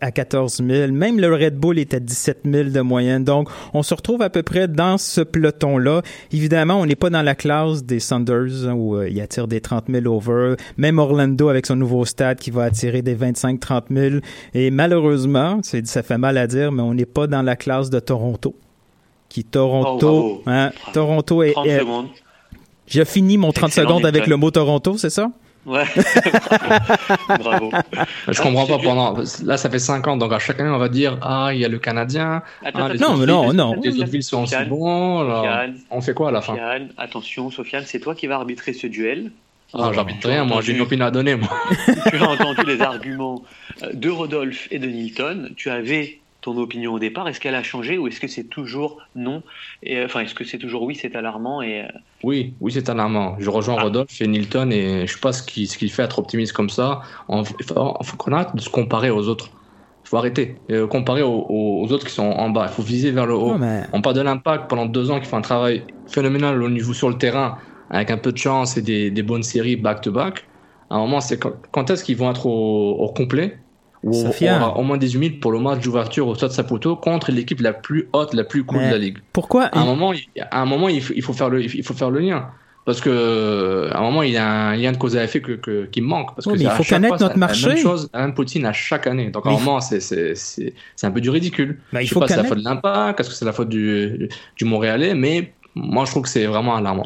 [0.00, 0.92] à 14 000.
[0.92, 3.24] Même le Red Bull est à 17 000 de moyenne.
[3.24, 6.02] Donc, on se retrouve à peu près dans ce peloton-là.
[6.32, 9.84] Évidemment, on n'est pas dans la classe des Sanders où euh, il attire des 30
[9.88, 10.54] 000 over.
[10.76, 14.16] Même Orlando avec son nouveau stade qui va attirer des 25-30 000.
[14.54, 17.90] Et malheureusement, c'est- ça fait mal à dire, mais on n'est pas dans la classe
[17.90, 18.54] de Toronto.
[19.28, 22.08] Qui Toronto, Oh, hein, Toronto est, 30 est- secondes.
[22.86, 25.30] j'ai fini mon 30 Excellent, secondes avec le mot Toronto, c'est ça?
[25.66, 25.84] Ouais.
[27.38, 27.70] Bravo.
[28.28, 29.14] Je comprends pas pendant.
[29.44, 31.64] Là, ça fait 5 ans, donc à chaque année, on va dire Ah, il y
[31.64, 32.42] a le Canadien.
[32.64, 33.74] Attends, ah, les Non, mais non, non.
[33.82, 35.20] Les autres villes sont aussi bons.
[35.20, 36.54] alors, Sofiane, On fait quoi à la fin?
[36.54, 39.32] Sofiane, attention, Sofiane, c'est toi qui vas arbitrer ce duel.
[39.74, 41.48] Ah, Tu as rien, moi, j'ai une opinion à donner, moi.
[42.10, 43.42] tu as entendu les arguments
[43.92, 45.50] de Rodolphe et de Nilton.
[45.56, 47.28] Tu avais ton opinion au départ.
[47.28, 49.42] Est-ce qu'elle a changé ou est-ce que c'est toujours non?
[49.82, 51.88] Et, euh, Enfin, est-ce que c'est toujours oui, c'est alarmant et euh,
[52.22, 53.36] Oui, oui, c'est alarmant.
[53.38, 53.82] Je rejoins Ah.
[53.82, 56.70] Rodolphe et Nilton et je sais pas ce qui, ce qui fait être optimiste comme
[56.70, 57.02] ça.
[57.28, 59.50] On, faut, on faut qu'on arrête de se comparer aux autres.
[60.04, 60.56] Il faut arrêter.
[60.70, 62.66] Euh, comparer aux, aux- aux autres qui sont en bas.
[62.70, 63.58] Il faut viser vers le haut.
[63.58, 66.94] Mais- On parle de l'impact pendant deux ans qui font un travail phénoménal au niveau
[66.94, 67.58] sur le terrain
[67.90, 70.44] avec un peu de chance et des, des bonnes séries back-to-back.
[70.90, 73.58] À un moment, c'est quand, quand est-ce qu'ils vont être au, au complet?
[74.02, 77.60] Ou au, au- moins des humides pour le match d'ouverture au Stade Saputo contre l'équipe
[77.60, 79.64] la plus haute, la plus cool Mais de la ligue Pourquoi?
[79.66, 81.94] à un moment, il- à un moment, il faut, il faut faire le, il faut
[81.94, 82.48] faire le lien.
[82.86, 85.52] Parce que, à un moment, il y a un lien de cause à effet que,
[85.52, 86.34] que- qui me manque.
[86.34, 87.68] Parce Oui, que mais il faut connaître fois, notre c'est la marché.
[87.68, 89.30] même chose, la même poutine à chaque année.
[89.30, 91.78] Donc, à un moment, c'est, c'est, c'est, c'est un peu du ridicule.
[91.92, 93.44] Ben, il je sais faut pas si c'est la faute de l'impact, est-ce que c'est
[93.44, 97.04] la faute du, du Montréalais, mais moi, je trouve que c'est vraiment alarmant.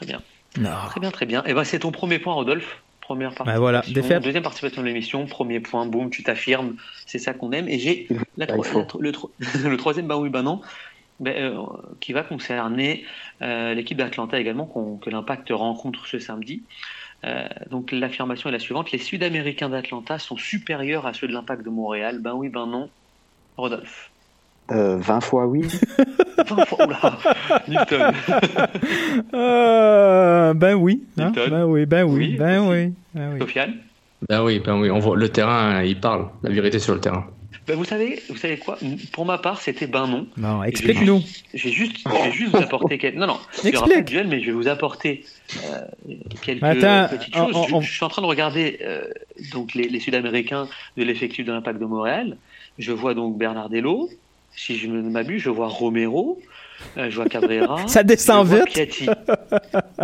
[0.00, 0.22] Très bien.
[0.58, 0.70] Non.
[0.88, 1.44] Très bien, très bien.
[1.44, 2.82] Et ben c'est ton premier point, Rodolphe.
[3.00, 3.54] Première participation.
[3.54, 4.22] Ben voilà, défaite.
[4.22, 6.76] Deuxième participation de l'émission, premier point, boum, tu t'affirmes.
[7.06, 7.68] C'est ça qu'on aime.
[7.68, 8.78] Et j'ai la il tro- faut.
[8.78, 9.32] la tro- le, tro-
[9.64, 10.60] le troisième, bah oui, bah non,
[11.18, 11.56] ben, euh,
[12.00, 13.04] qui va concerner
[13.42, 16.62] euh, l'équipe d'Atlanta également, qu'on- que l'Impact rencontre ce samedi.
[17.24, 21.62] Euh, donc l'affirmation est la suivante les Sud-Américains d'Atlanta sont supérieurs à ceux de l'Impact
[21.64, 22.20] de Montréal.
[22.20, 22.88] Ben oui, ben non.
[23.56, 24.09] Rodolphe.
[24.72, 25.62] Euh, 20 fois oui.
[26.46, 27.18] 20 fois, oula,
[27.68, 28.12] Newton.
[29.34, 31.02] Euh, ben oui.
[31.18, 31.50] hein, Newton.
[31.50, 32.92] Ben oui, ben oui, Oui, ben oui.
[33.14, 33.38] Ben oui.
[33.40, 33.74] Sofiane.
[34.28, 36.28] Ben oui, ben oui, on voit, le terrain, il parle.
[36.42, 37.26] La vérité sur le terrain.
[37.66, 38.78] Ben vous savez, vous savez quoi?
[39.12, 40.26] Pour ma part, c'était ben non.
[40.36, 41.22] Non, explique-nous.
[41.54, 43.16] Je vais juste, je vais juste vous apporter quelques.
[43.16, 43.38] Non, non.
[43.52, 43.78] Explique.
[43.78, 45.24] pas de duel, mais je vais vous apporter
[45.68, 45.80] euh,
[46.42, 47.66] quelques Attends, petites on- choses.
[47.68, 49.02] Je- on- Je, suis en train de regarder euh,
[49.52, 52.36] donc les, les Sud-Américains de l'effectif de l'Impact de Montréal.
[52.78, 54.08] Je vois donc Bernardello.
[54.56, 56.38] Si je ne m'abuse, je vois Romero.
[56.96, 57.76] euh, je vois Cabrera.
[57.88, 58.74] Ça descend je vois vite.
[58.74, 59.06] Piatti.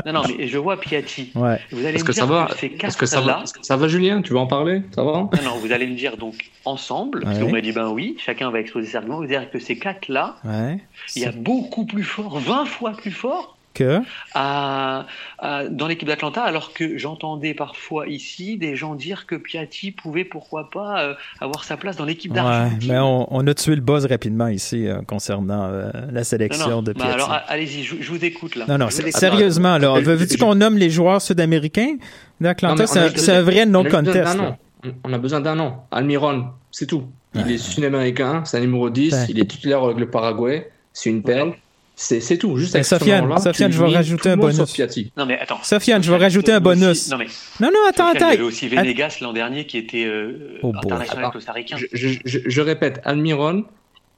[0.06, 1.32] Non, non, mais je vois Piatti.
[1.34, 1.58] Ouais.
[1.72, 3.42] Vous allez Est-ce me que dire ça va que ces Est-ce que ça va quatre-là.
[3.44, 4.22] Est-ce que ça va, Julien?
[4.22, 4.82] Tu veux en parler?
[4.94, 5.12] Ça va?
[5.12, 7.44] Non, non, vous allez me dire donc ensemble, parce Ouais.
[7.44, 10.36] qu'on m'a dit ben oui, chacun va exposer ses arguments, vous dire que ces quatre-là,
[10.44, 10.78] Ouais.
[11.16, 14.00] il y a beaucoup plus fort, 20 fois plus fort Que?
[14.34, 15.06] à,
[15.38, 20.24] à- dans l'équipe d'Atlanta, alors que j'entendais parfois ici des gens dire que Piatti pouvait
[20.24, 22.92] pourquoi pas euh, avoir sa place dans l'équipe Ouais, d'Argentine.
[22.92, 26.76] mais on, on a tué le buzz rapidement ici euh, concernant euh, la sélection Non,
[26.76, 27.14] non, de bah Piatti.
[27.14, 28.64] alors allez-y, je, je vous écoute là.
[28.68, 31.96] Non, non, sérieusement, alors, veux-tu qu'on nomme les joueurs sud-américains?
[32.40, 32.82] d'Atlanta?
[32.82, 34.14] Non, C'est on a un- besoin- c'est un vrai on a besoin non-contest.
[34.24, 34.56] d'un là.
[34.82, 34.92] nom.
[35.04, 35.74] On a besoin d'un nom.
[35.90, 37.04] Almiron, c'est tout.
[37.34, 39.26] Il est sud-américain, c'est un numéro 10, Ouais.
[39.28, 41.52] il est titulaire avec le Paraguay, c'est une perle.
[41.98, 42.58] C'est c'est tout.
[42.58, 44.78] Juste Sofiane, Sofiane, je vais rajouter un bonus.
[45.16, 45.58] Non mais attends.
[45.62, 46.84] Sofiane, je vais rajouter un bonus.
[46.90, 47.26] aussi- non mais.
[47.58, 48.28] Non, non, attends, Sofiane, Il y attends.
[48.34, 51.78] avait aussi Venegas l'an dernier qui était euh, Oh international Attends, costaricien.
[51.78, 53.64] Je, je- je- je répète, Almiron,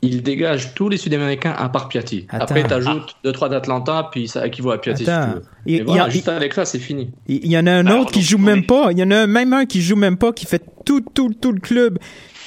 [0.03, 2.27] il dégage tous les Sud-Américains à part Piatti.
[2.31, 5.23] Après, tu ajoutes 2-3 d'Atlanta, puis ça équivaut à Piatti Attends.
[5.23, 5.43] si tu veux.
[5.67, 7.11] Il- Mais voilà, il y a- juste avec ça, c'est fini.
[7.29, 8.89] Il y en a un autre qui joue même pas.
[8.91, 11.53] Il y en a même un qui joue même pas, qui fait tout, tout, tout
[11.53, 11.99] le club.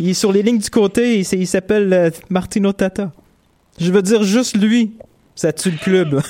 [0.02, 1.20] Il est sur les lignes du côté.
[1.20, 3.14] et Il s'appelle euh, Martino Tata.
[3.80, 4.92] Je veux dire, juste lui,
[5.36, 6.22] ça tue le club.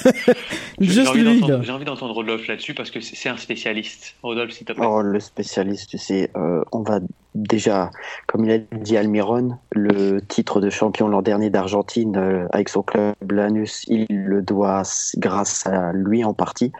[0.79, 1.63] J'ai juste envie lui, d'entendre- là.
[1.63, 4.15] J'ai envie d'entendre Rodolphe là-dessus parce que c'est c'est un spécialiste.
[4.23, 4.85] Rodolphe, s'il te plaît.
[4.87, 6.99] Oh, le spécialiste, tu sais, euh, on va
[7.35, 7.91] déjà,
[8.27, 12.81] comme il a dit Almiron, le titre de champion l'an dernier d'Argentine euh, avec son
[12.81, 14.83] club Lanus, il le doit
[15.17, 16.71] grâce à lui en partie.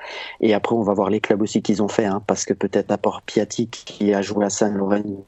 [0.41, 2.91] Et après, on va voir les clubs aussi qu'ils ont fait, hein, parce que peut-être
[2.91, 5.25] à part Piatti qui a joué à San Lorenzo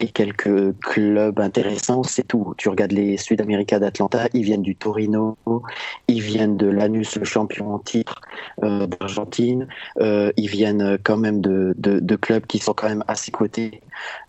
[0.00, 2.54] et quelques clubs intéressants, c'est tout.
[2.58, 5.36] Tu regardes les Sud-Américains d'Atlanta, ils viennent du Torino,
[6.08, 8.20] ils viennent de Lanus, le champion en titre
[8.62, 9.68] euh, d'Argentine,
[10.00, 13.82] euh, ils viennent quand même de, de, clubs qui sont quand même assez cotés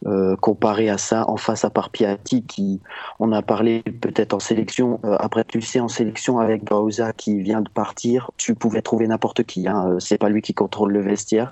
[0.05, 2.81] euh, comparé à ça en face à part Piatti qui
[3.19, 7.41] on a parlé peut-être en sélection euh, après tu sais en sélection avec Bauza qui
[7.41, 11.01] vient de partir tu pouvais trouver n'importe qui hein, c'est pas lui qui contrôle le
[11.01, 11.51] vestiaire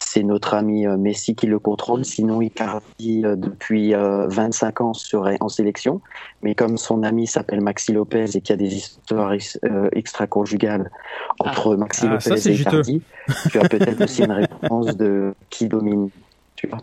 [0.00, 4.94] c'est notre ami euh, Messi qui le contrôle sinon Icardi euh, depuis euh, 25 ans
[4.94, 6.00] serait en sélection
[6.42, 9.88] mais comme son ami s'appelle Maxi Lopez et qu'il y a des histoires ex- euh,
[9.92, 10.90] extra-conjugales
[11.38, 12.54] entre Maxi Ah, Lopez et.
[12.54, 13.02] Icardi
[13.50, 16.10] tu as peut-être aussi une réponse de qui domine
[16.56, 16.78] tu vois.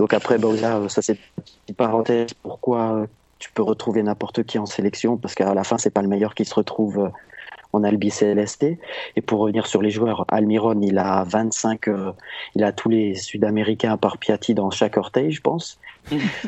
[0.00, 2.30] Donc après, bon, là, euh, ça c'est une petite parenthèse.
[2.42, 3.06] Pourquoi euh,
[3.38, 5.16] tu peux retrouver n'importe qui en sélection?
[5.16, 7.08] Parce qu'à la fin, c'est pas le meilleur qui se retrouve euh,
[7.72, 8.78] en Albi CLST.
[9.16, 12.12] Et pour revenir sur les joueurs, Almiron, il a 25, euh,
[12.54, 15.78] il a tous les Sud-Américains à part Piatti dans chaque orteil, je pense.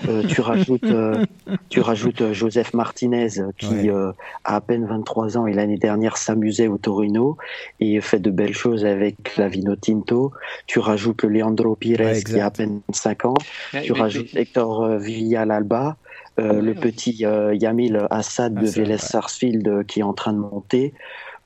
[0.09, 1.25] Euh, tu rajoutes, euh,
[1.69, 4.11] tu rajoutes euh, Joseph Martinez qui euh,
[4.43, 7.37] a à peine 23 ans et l'année dernière s'amusait au Torino
[7.79, 10.33] et fait de belles choses avec la Vino Tinto.
[10.67, 13.35] Tu rajoutes le Leandro Pires Ouais, qui a à peine 5 ans.
[13.73, 15.97] Ouais, tu mais- rajoutes Hector euh, Villalba.
[16.41, 18.99] Euh, le petit euh, Yamil Assad de Assad, Vélez ouais.
[18.99, 20.93] Sarsfield euh, qui est en train de monter.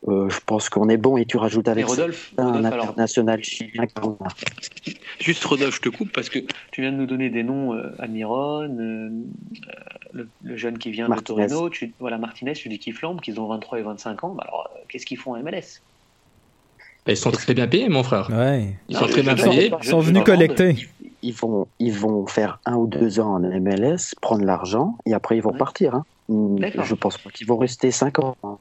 [0.06, 3.42] Euh, je pense qu'on est bon et tu rajoutes avec Rodolphe, ça un Rodolphe, international
[3.42, 3.84] chilien.
[5.18, 6.38] Juste Rodolphe, je te coupe parce que
[6.70, 9.08] tu viens de nous donner des noms, euh, Almiron, euh, euh,
[10.12, 11.42] le, le jeune qui vient Martinez.
[11.46, 14.34] de Torino, tu, voilà Martinez, tu dis qu'ils flambent, qu'ils ont 23 et 25 ans.
[14.34, 15.82] Bah alors, euh, qu'est-ce qu'ils font en MLS
[17.08, 18.30] Ils sont très bien payés, mon frère.
[18.30, 18.74] Ouais.
[18.88, 19.72] Ils Non, sont très bien payés.
[19.82, 20.76] Ils sont venus collecter.
[21.02, 25.36] Ils vont, ils vont faire un ou deux ans en MLS, prendre l'argent et après
[25.36, 25.94] ils vont partir.
[25.94, 26.04] Hein.
[26.28, 28.36] Je pense pas qu'ils vont rester cinq ans.
[28.42, 28.58] hein.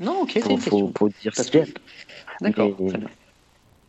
[0.00, 1.66] Non, ok, c'est Faut, faut, dire ce qu'il y a.
[1.66, 1.72] que-
[2.40, 2.70] D'accord.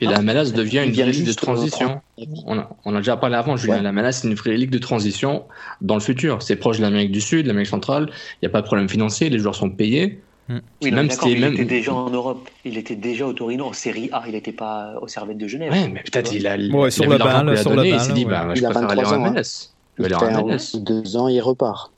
[0.01, 2.01] Et la MLS devient Ils une vraie ligue de euh, transition.
[2.45, 3.77] On a, on a déjà parlé avant, Julien.
[3.77, 3.81] Ouais.
[3.83, 5.45] La MLS, c'est une vraie ligue de transition
[5.81, 6.41] dans le futur.
[6.41, 8.09] C'est proche de l'Amérique du Sud, de l'Amérique centrale.
[8.09, 9.29] Il n'y a pas de problème financier.
[9.29, 10.23] Les joueurs sont payés.
[10.49, 12.49] Oui, non, mais même d'accord, si- mais il même- était déjà en Europe.
[12.65, 14.23] Il était déjà au Torino, en Série A.
[14.25, 15.71] Il n'était pas au Servette de Genève.
[15.71, 17.97] Ouais, mais peut-être il a, il Ouais, a sur lui a sur le donné, banc,
[17.97, 18.31] Il s'est dit, ouais.
[18.31, 19.31] bah, je Il a préfère aller 23 en ans, hein.
[19.31, 19.69] MLS.
[19.99, 20.73] Il vais fait un MLS.
[20.75, 21.91] ou deux ans, il repart.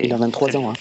[0.00, 0.70] Il a 23 ans.
[0.70, 0.74] Hein.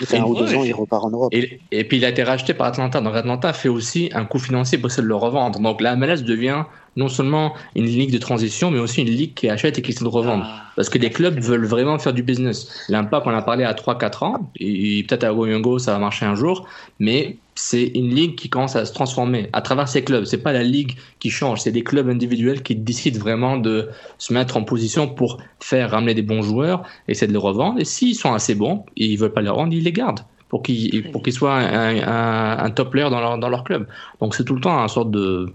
[0.00, 1.34] Il fait Et- un ou deux ans, il repart en Europe.
[1.34, 3.00] Et, et puis il a été racheté par Atlanta.
[3.00, 5.60] Donc Atlanta fait aussi un coût financier pour essayer de le revendre.
[5.60, 6.64] Donc la MLS devient
[6.96, 10.04] non seulement une ligue de transition, mais aussi une ligue qui achète et qui essaie
[10.04, 10.44] de revendre.
[10.46, 10.62] Ah.
[10.76, 12.84] Parce que les clubs veulent vraiment faire du business.
[12.88, 16.26] L'Impact, on en a parlé à 3-4 ans, et peut-être à Goyongo, ça va marcher
[16.26, 16.66] un jour,
[16.98, 20.24] mais c'est une ligue qui commence à se transformer à travers ces clubs.
[20.24, 23.88] C'est pas la ligue qui change, c'est des clubs individuels qui décident vraiment de
[24.18, 27.84] se mettre en position pour faire ramener des bons joueurs, essayer de les revendre, et
[27.84, 31.10] s'ils sont assez bons, et ils veulent pas les revendre, ils les gardent pour qu'ils
[31.12, 33.86] pour qu'ils soient un, un- un top player dans leur, dans leur club.
[34.20, 35.50] Donc c'est tout le temps un sorte de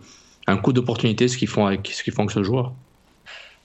[0.48, 2.74] un coup d'opportunité ce qu'ils font avec ce qu'ils font avec ce joueur.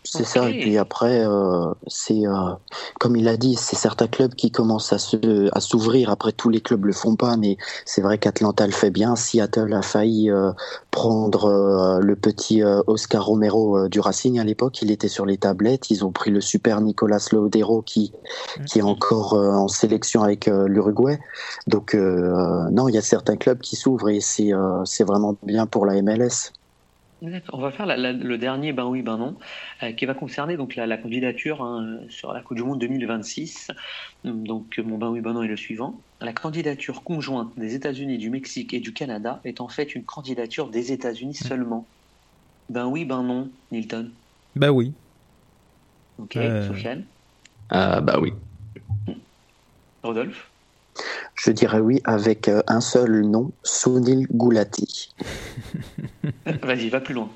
[0.04, 2.54] C'est ça, et puis après, euh, c'est euh,
[2.98, 6.10] comme il a dit, c'est certains clubs qui commencent à se à s'ouvrir.
[6.10, 9.14] Après, tous les clubs le font pas, mais c'est vrai qu'Atlanta le fait bien.
[9.14, 10.50] Seattle a failli euh,
[10.90, 14.82] prendre euh, le petit euh, Oscar Romero euh, du Racing à l'époque.
[14.82, 15.88] Il était sur les tablettes.
[15.90, 18.12] Ils ont pris le super Nicolas Laudero qui
[18.66, 21.20] qui est encore euh, en sélection avec euh, l'Uruguay.
[21.68, 25.36] Donc euh, non, il y a certains clubs qui s'ouvrent et c'est euh, c'est vraiment
[25.44, 26.52] bien pour la MLS.
[27.52, 29.38] On va faire la- la- le dernier ben oui, ben non,
[29.84, 33.70] euh, qui va concerner donc la, la candidature hein, sur la Coupe du Monde 2026.
[34.24, 36.02] Donc mon ben oui, ben non est le suivant.
[36.20, 40.68] La candidature conjointe des États-Unis, du Mexique et du Canada est en fait une candidature
[40.70, 41.88] des États-Unis seulement.
[42.68, 44.12] Ben oui, ben non, Nilton.
[44.56, 44.94] Ben oui.
[46.16, 46.66] Ok, Euh.
[46.66, 47.06] Sofiane,
[47.72, 48.32] Euh, bah oui.
[50.04, 50.51] Rodolphe.
[51.44, 55.12] Je dirais oui avec euh, un seul nom, Sunil Gulati.
[56.62, 57.28] Vas-y, va plus loin.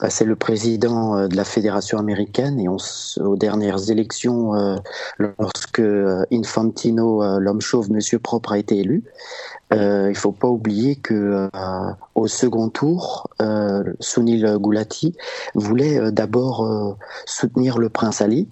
[0.00, 2.78] Bah, c'est le président euh, de la fédération américaine et on,
[3.20, 4.74] aux dernières élections, euh,
[5.18, 5.80] lorsque
[6.32, 9.04] Infantino, euh, l'homme chauve, Monsieur Propre, a été élu,
[9.72, 11.48] euh, il faut pas oublier que
[12.16, 13.30] au second tour,
[14.00, 15.14] Sunil Gulati
[15.54, 18.48] voulait d'abord soutenir le prince Ali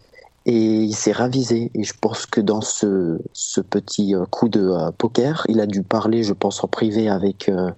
[0.49, 1.71] et il s'est ravisé.
[1.75, 5.67] Et je pense que dans ce, ce petit euh, coup de euh, poker, il a
[5.67, 7.71] dû parler, je pense, en privé avec euh,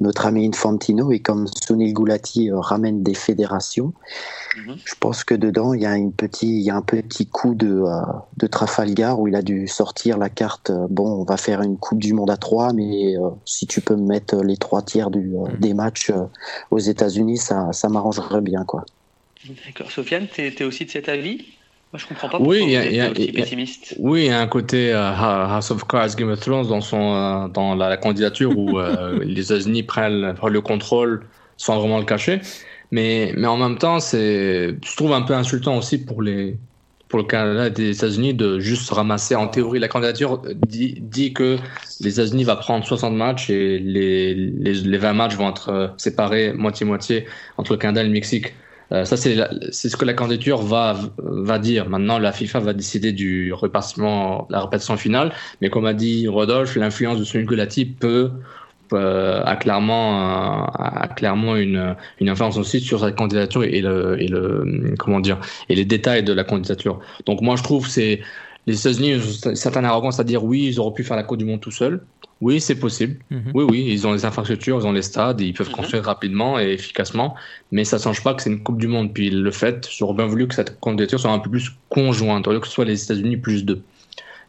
[0.00, 1.12] notre ami Infantino.
[1.12, 3.94] Et comme Sunil Gulati ramène des fédérations,
[4.58, 4.76] mhm.
[4.84, 7.54] je pense que dedans, il y a, une petit, il y a un petit coup
[7.54, 7.84] de,
[8.36, 10.70] de Trafalgar où il a dû sortir la carte.
[10.90, 13.14] bon, on va faire une Coupe du Monde à trois, mais
[13.46, 15.56] si tu peux me mettre les trois tiers du, mhm.
[15.58, 16.12] des matchs
[16.70, 18.84] aux États-Unis, ça, ça m'arrangerait bien, quoi.
[19.64, 19.90] D'accord.
[19.90, 21.46] Sofiane, tu es, aussi de cet avis?
[21.92, 23.96] Moi, je comprends pas oui, il y, a, pessimiste.
[23.98, 27.48] Oui, il y a un côté uh, House of Cards, Game of Thrones dans, son,
[27.48, 31.26] uh, dans la, candidature où uh, les États-Unis prennent, le contrôle
[31.56, 32.42] sans vraiment le cacher.
[32.92, 36.56] Mais, mais en même temps, je trouve un peu insultant aussi pour, les,
[37.08, 39.34] pour le Canada et les États-Unis de juste ramasser.
[39.34, 41.56] En théorie, la candidature dit, dit que
[42.00, 46.52] les États-Unis vont prendre 60 matchs et les, les, les 20 matchs vont être séparés
[46.52, 47.26] moitié-moitié
[47.56, 48.54] entre le Canada et le Mexique.
[48.92, 49.36] Euh, ça, c'est
[49.88, 51.88] ce que la candidature va, va dire.
[51.88, 55.32] Maintenant, la FIFA va décider du repartissement, la répartition finale.
[55.60, 58.30] Mais comme a dit Rodolphe, l'influence de Sunil Gulati peut,
[58.92, 64.94] a clairement, a clairement une, une influence aussi sur sa candidature et le, et le,
[64.98, 65.38] comment dire,
[65.68, 66.98] et les détails de la candidature.
[67.26, 68.20] Donc moi, je trouve c'est
[68.66, 71.38] les États-Unis ont une certaine arrogance à dire oui, ils auraient pu faire la Coupe
[71.38, 72.02] du Monde tout seuls.
[72.40, 73.16] Oui, c'est possible.
[73.30, 73.50] Mhm.
[73.54, 75.74] Oui, oui, ils ont les infrastructures, ils ont les stades, ils peuvent mhm.
[75.74, 77.34] construire rapidement et efficacement,
[77.70, 79.12] mais ça ne change pas que c'est une Coupe du Monde.
[79.12, 82.66] Puis le fait, j'aurais bien voulu que cette candidature soit un peu plus conjointe, que
[82.66, 83.82] ce soit les États-Unis plus deux.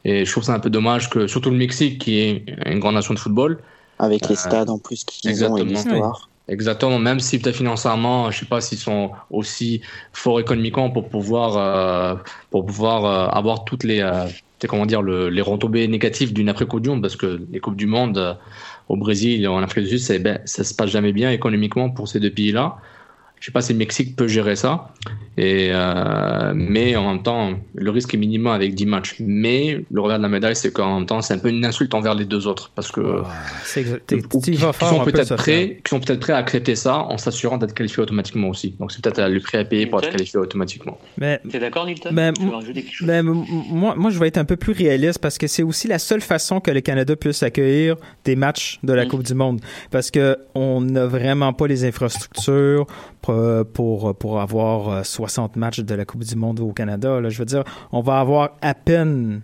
[0.06, 2.96] Et je trouve ça un peu dommage que, surtout le Mexique, qui est une grande
[2.96, 3.60] nation de football.
[4.00, 6.30] Avec les euh, stades en plus qu'ils ont et l'histoire.
[6.48, 9.82] Exactement, même si peut-être financièrement, je sais pas s'ils sont aussi
[10.12, 12.16] forts économiquement pour pouvoir, euh,
[12.50, 14.02] pour pouvoir euh, avoir toutes les,
[14.68, 17.88] comment dire, le, les retombées négatives d'une après-Coupe du Monde, parce que les Coupes du
[17.88, 18.34] Monde euh,
[18.90, 22.08] au Brésil en Afrique du Sud, ça, ben, ça se passe jamais bien économiquement pour
[22.08, 22.78] ces deux pays-là.
[23.42, 24.94] Je sais pas si le Mexique peut gérer ça.
[25.36, 29.16] Et, euh, mais en même temps, le risque est minimum avec 10 matchs.
[29.20, 31.96] Mais le revers de la médaille, c'est qu'en même temps, c'est un peu une insulte
[31.96, 32.72] envers les deux autres.
[32.76, 33.24] Parce que.
[33.74, 38.04] qui, sont peut-être prêts, qui sont peut-être prêts à accepter ça en s'assurant d'être qualifiés
[38.04, 38.76] automatiquement aussi.
[38.80, 41.00] Donc c'est peut-être le prix à payer pour être qualifié automatiquement.
[41.18, 42.12] Mais, T'es d'accord, Nilton?
[42.14, 42.32] mais,
[43.02, 45.98] mais, moi, moi, je vais être un peu plus réaliste parce que c'est aussi la
[45.98, 49.08] seule façon que le Canada puisse accueillir des matchs de la mm.
[49.08, 49.62] Coupe du Monde.
[49.90, 52.86] Parce que on n'a vraiment pas les infrastructures
[53.74, 57.22] pour, pour avoir 60 euh, matchs de la Coupe du Monde au Canada.
[57.30, 59.42] Je veux dire, on va avoir à peine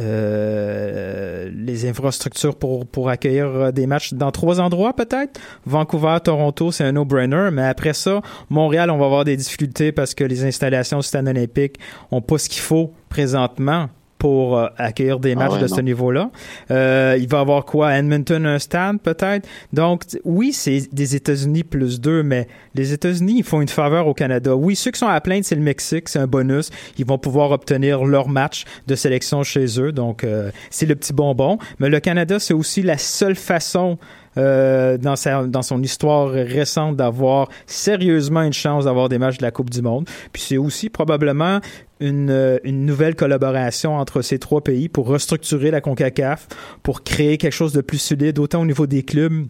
[0.00, 5.40] euh, les infrastructures pour, pour accueillir euh, des matchs dans trois endroits peut-être?
[5.66, 10.14] Vancouver, Toronto, c'est un no-brainer, mais après ça, Montréal, on va avoir des difficultés parce
[10.14, 11.78] que les installations au stade olympique
[12.10, 13.88] ont pas ce qu'il faut présentement
[14.24, 16.30] pour euh, accueillir des ah matchs de ce niveau-là.
[16.70, 17.94] Euh, il va avoir quoi?
[17.94, 19.46] Edmonton, un stade peut-être?
[19.74, 24.14] Donc, oui, c'est des États-Unis plus deux, mais les États-Unis, ils font une faveur au
[24.14, 24.56] Canada.
[24.56, 26.70] Oui, ceux qui sont à plaindre, c'est le Mexique, c'est un bonus.
[26.96, 31.12] Ils vont pouvoir obtenir leur match de sélection chez eux, donc euh, c'est le petit
[31.12, 31.58] bonbon.
[31.78, 33.98] Mais le Canada, c'est aussi la seule façon
[34.36, 39.42] euh, dans, sa, dans son histoire récente d'avoir sérieusement une chance d'avoir des matchs de
[39.42, 40.08] la Coupe du Monde.
[40.32, 41.60] Puis c'est aussi probablement
[42.00, 46.48] une, euh, une, nouvelle collaboration entre ces trois pays pour restructurer la CONCACAF,
[46.82, 49.46] pour créer quelque chose de plus solide, autant au niveau des clubs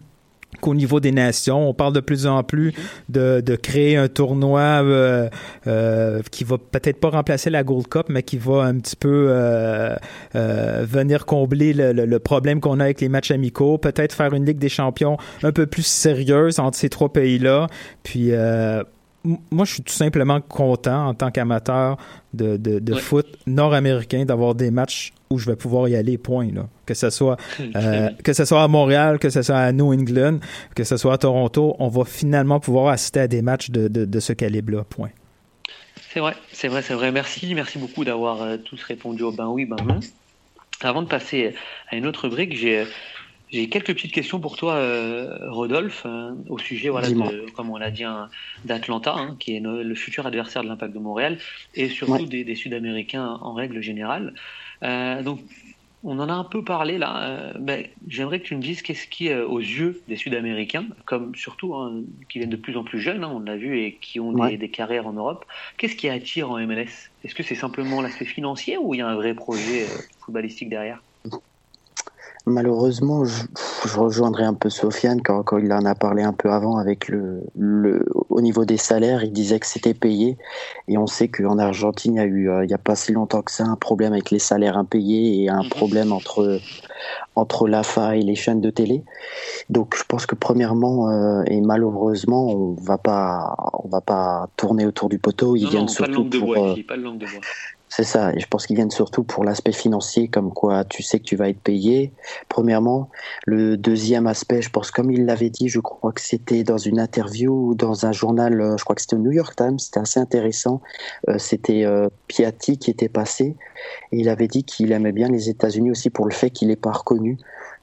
[0.61, 1.69] qu'au niveau des nations.
[1.69, 2.73] On parle de plus en plus
[3.09, 5.29] de, créer un tournoi euh,
[5.67, 9.27] euh, qui va peut-être pas remplacer la Gold Cup, mais qui va un petit peu
[9.29, 9.95] euh,
[10.35, 13.77] euh venir combler le, le, problème qu'on a avec les matchs amicaux.
[13.77, 17.67] Peut-être faire une Ligue des champions un peu plus sérieuse entre ces trois pays-là.
[18.03, 18.83] Puis euh,
[19.51, 21.97] moi, je suis tout simplement content en tant qu'amateur
[22.33, 26.51] de, de, de foot nord-américain d'avoir des matchs où je vais pouvoir y aller, point.
[26.51, 26.67] Là.
[26.85, 27.37] Que ce soit
[27.75, 30.39] euh, que ce soit à Montréal, que ce soit à New England,
[30.75, 34.05] que ce soit à Toronto, on va finalement pouvoir assister à des matchs de, de,
[34.05, 35.09] de ce calibre-là, point.
[36.13, 37.11] C'est vrai, c'est vrai, c'est vrai.
[37.11, 39.99] Merci, merci beaucoup d'avoir euh, tous répondu au ben oui, ben non.
[40.81, 41.55] Avant de passer
[41.89, 42.85] à une autre brique, j'ai
[43.51, 47.77] j'ai quelques petites questions pour toi, euh, Rodolphe, euh, au sujet, voilà, de, comme on
[47.77, 48.29] l'a dit, hein,
[48.65, 51.37] d'Atlanta, hein, qui est le futur adversaire de l'Impact de Montréal,
[51.75, 54.33] et surtout des, Sud-Américains en règle générale.
[54.83, 55.39] Euh, donc,
[56.03, 57.53] on en a un peu parlé là.
[57.59, 62.03] Ben, j'aimerais que tu me dises qu'est-ce qui, aux yeux des Sud-Américains, comme surtout hein,
[62.29, 64.69] qui viennent de plus en plus jeunes, on l'a vu, et qui ont des, des,
[64.69, 65.45] carrières en Europe,
[65.77, 69.07] qu'est-ce qui attire en MLS Est-ce que c'est simplement l'aspect financier ou il y a
[69.07, 69.87] un vrai projet
[70.19, 71.01] footballistique derrière?
[72.47, 73.43] Malheureusement, je,
[73.85, 77.07] je, rejoindrai un peu Sofiane quand, quand, il en a parlé un peu avant avec
[77.07, 80.37] le, le au niveau des salaires, il disait que c'était payé
[80.87, 83.13] et on sait qu'en Argentine, il y a eu euh, il y a pas si
[83.13, 85.69] longtemps que ça un problème avec les salaires impayés et un mhm.
[85.69, 86.59] problème entre
[87.35, 89.03] entre l'AFA et les chaînes de télé.
[89.71, 94.85] Donc je pense que premièrement euh, et malheureusement, on va pas on va pas tourner
[94.85, 97.41] autour du poteau, ils viennent surtout pour pas de langue de bois.
[97.87, 101.19] C'est ça, et je pense qu'ils viennent surtout pour l'aspect financier, comme quoi tu sais
[101.19, 102.11] que tu vas être payé,
[102.49, 103.09] premièrement.
[103.45, 106.99] Le deuxième aspect, je pense, comme il l'avait dit, je crois que c'était dans une
[106.99, 110.19] interview dans un journal, euh, je crois que c'était au New York Times, c'était assez
[110.19, 110.81] intéressant.
[111.29, 113.55] Euh, c'était euh, Piatti qui était passé,
[114.11, 116.75] et il avait dit qu'il aimait bien les États-Unis aussi pour le fait qu'il n'est
[116.75, 117.37] pas reconnu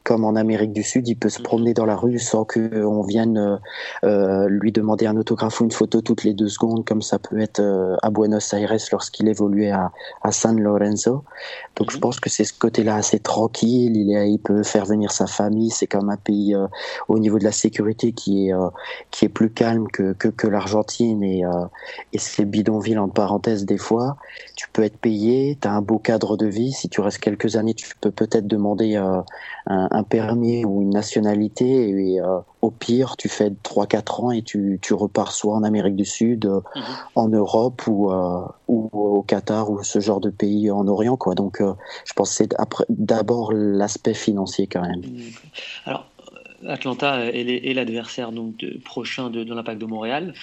[0.05, 3.39] comme en Amérique du Sud, il peut se promener dans la rue sans qu'on vienne
[3.39, 3.57] euh,
[4.05, 7.41] euh, lui demander un autographe ou une photo toutes les deux secondes, comme ça peut
[7.41, 9.93] être euh, à Buenos Aires lorsqu'il évoluait à,
[10.23, 11.25] à San Lorenzo.
[11.77, 13.97] Donc je pense que c'est ce côté-là assez tranquille.
[13.97, 15.71] Il, est, il peut faire venir sa famille.
[15.71, 16.67] C'est comme un pays euh,
[17.09, 18.69] au niveau de la sécurité qui est euh,
[19.11, 21.65] qui est plus calme que que, que l'Argentine et euh,
[22.13, 24.17] et c'est bidonville en parenthèse des fois.
[24.57, 26.73] Tu peux être payé, tu as un beau cadre de vie.
[26.73, 28.97] Si tu restes quelques années, tu peux peut-être demander
[29.67, 34.43] un, un, permis ou une nationalité et euh, au pire tu fais 3-4 ans et
[34.43, 36.83] tu, tu, repars soit en Amérique du Sud, euh, -hmm.
[37.15, 41.35] en Europe ou, euh, ou au Qatar ou ce genre de pays en Orient quoi.
[41.35, 42.55] Donc je pense que c'est
[42.89, 45.03] d'abord l'aspect financier quand même.
[45.87, 46.07] Alors
[46.67, 50.35] Atlanta est l'adversaire donc de, prochain de, de l'Impact de Montréal.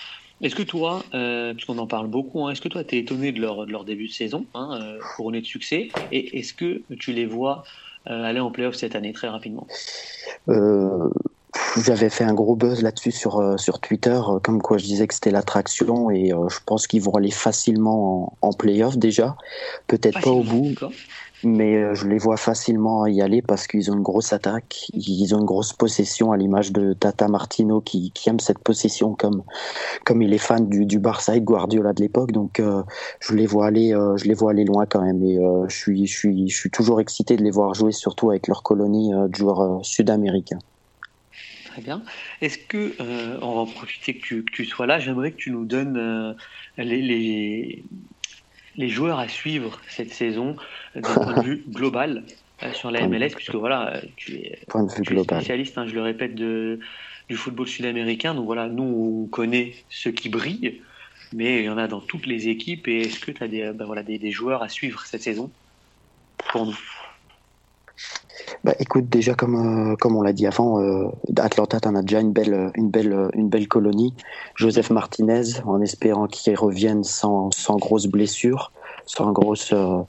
[0.42, 3.34] Est-ce que toi, euh, puisqu'on en parle beaucoup, hein, est-ce que toi, tu es étonné
[3.34, 4.80] de leur, de leur début de saison, hein,
[5.16, 5.90] couronné de succès?
[6.14, 7.64] Et est-ce que tu les vois
[8.06, 9.68] aller en playoff cette année très rapidement.
[10.48, 11.10] Euh,
[11.84, 15.32] J'avais fait un gros buzz là-dessus sur, sur Twitter, comme quoi je disais que c'était
[15.32, 19.36] l'attraction et je pense qu'ils vont aller facilement en, en playoff déjà.
[19.88, 20.76] Peut-être pas au bout
[21.44, 25.34] mais euh, je les vois facilement y aller parce qu'ils ont une grosse attaque, ils
[25.34, 29.44] ont une grosse possession à l'image de Tata Martino qui, aime cette possession comme
[30.06, 32.32] comme il est fan du, Barça et de Guardiola de l'époque.
[32.32, 32.84] Donc euh,
[33.20, 35.24] je les vois aller, euh, je les vois aller loin quand même.
[35.24, 35.38] Et
[35.68, 38.62] je suis je suis je suis toujours excité de les voir jouer, surtout avec leur
[38.64, 40.60] colonie de joueurs sud-américains.
[41.66, 42.02] Très bien.
[42.42, 42.96] Est-ce que
[43.42, 46.36] on va en profiter que tu, que tu sois là J'aimerais que tu nous donnes
[46.78, 47.84] les, les
[48.76, 50.56] les joueurs à suivre cette saison
[50.96, 52.24] d'un point de vue global
[52.64, 55.88] euh, sur la MLS, puisque voilà, tu es, point de vue tu es spécialiste, hein,
[55.88, 56.80] je le répète, de,
[57.28, 58.36] du football sud-américain.
[58.36, 60.82] Donc voilà, nous, on connaît ceux qui brillent,
[61.34, 62.88] mais il y en a dans toutes les équipes.
[62.88, 65.52] Et est-ce que tu as des, ben voilà, des, des, joueurs à suivre cette saison?
[66.52, 66.78] Pour nous
[68.64, 72.20] bah, écoute, déjà comme euh, comme on l'a dit avant, euh, Atlanta t'en a déjà
[72.20, 74.14] une belle une belle une belle colonie.
[74.56, 78.72] Joseph Martinez, en espérant qu'il revienne sans sans grosses blessures,
[79.06, 80.02] sans grosse euh,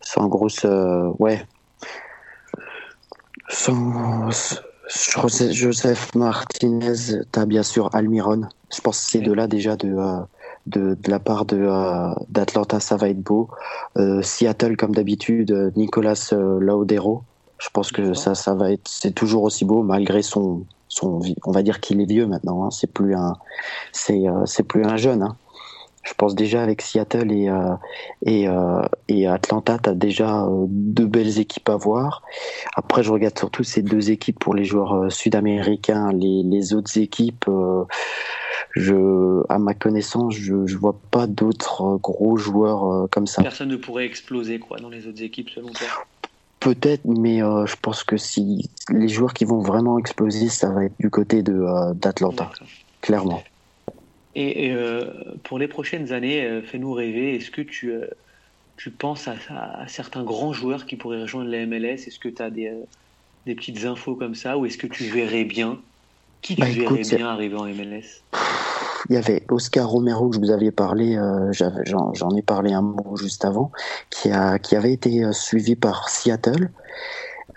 [0.00, 0.66] sans grosse
[1.18, 1.44] ouais,
[3.48, 4.30] sans
[5.50, 8.42] Joseph Martinez, t'as bien sûr Almiron.
[8.74, 9.94] Je pense que ces deux-là déjà de
[10.66, 13.48] de, de, la part de euh, d'Atlanta, ça va être beau.
[13.96, 17.24] Euh, Seattle, comme d'habitude, Nicolas euh, Laudero.
[17.62, 21.52] Je pense que ça, ça va être, c'est toujours aussi beau malgré son, son, on
[21.52, 22.64] va dire qu'il est vieux maintenant.
[22.64, 22.70] Hein.
[22.70, 23.34] C'est plus un,
[23.92, 25.22] c'est, c'est plus un jeune.
[25.22, 25.36] Hein.
[26.02, 27.48] Je pense déjà avec Seattle et
[28.26, 28.48] et,
[29.06, 32.22] et Atlanta, t'as déjà deux belles équipes à voir.
[32.74, 36.10] Après, je regarde surtout ces deux équipes pour les joueurs sud-américains.
[36.12, 37.48] Les, les autres équipes
[38.74, 43.42] je, à ma connaissance, je, je vois pas d'autres gros joueurs euh, comme ça.
[43.42, 45.86] Personne ne pourrait exploser quoi dans les autres équipes selon toi?
[46.62, 50.84] Peut-être, mais euh, je pense que si les joueurs qui vont vraiment exploser, ça va
[50.84, 52.52] être du côté de euh, d'Atlanta,
[53.00, 53.42] clairement.
[54.34, 55.04] Et, et euh,
[55.42, 57.34] pour les prochaines années, fais-nous rêver.
[57.34, 57.92] Est-ce que tu
[58.76, 62.28] tu penses à, à, à, certains grands joueurs qui pourraient rejoindre la MLS Est-ce que
[62.28, 62.72] tu as des
[63.44, 65.80] des petites infos comme ça, ou est-ce que tu verrais bien?
[66.42, 68.22] Qui tu bah, verrais écoute, bien arriver en MLS
[69.08, 72.82] il y avait Oscar Romero que je vous avais parlé, euh, j'en ai parlé un
[72.82, 73.72] mot juste avant,
[74.10, 76.70] qui, a, qui avait été suivi par Seattle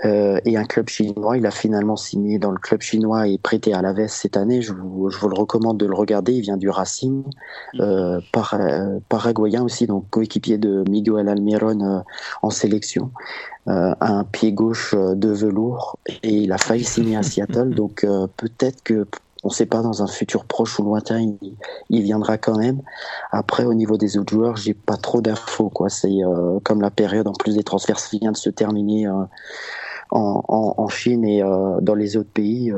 [0.03, 1.37] euh, et un club chinois.
[1.37, 4.61] Il a finalement signé dans le club chinois et prêté à l'Aves cette année.
[4.61, 6.33] Je vous, je vous, le recommande de le regarder.
[6.33, 7.23] Il vient du Racing,
[7.79, 11.99] euh, par, euh, paraguayen aussi, donc coéquipier de Miguel Almiron euh,
[12.41, 13.11] en sélection.
[13.67, 17.69] un pied gauche de velours et il a failli signer à Seattle.
[17.75, 18.05] Donc
[18.37, 19.07] peut-être que
[19.45, 21.37] on ne sait pas dans un futur proche ou lointain, il,
[21.91, 22.81] il, viendra quand même.
[23.31, 25.69] Après, au niveau des autres joueurs, j'ai pas trop d'infos.
[25.69, 29.05] Quoi, c'est euh, comme la période en plus des transferts vient de se terminer.
[29.07, 29.23] Euh,
[30.11, 32.71] en, en, en, Chine et euh, dans les autres pays,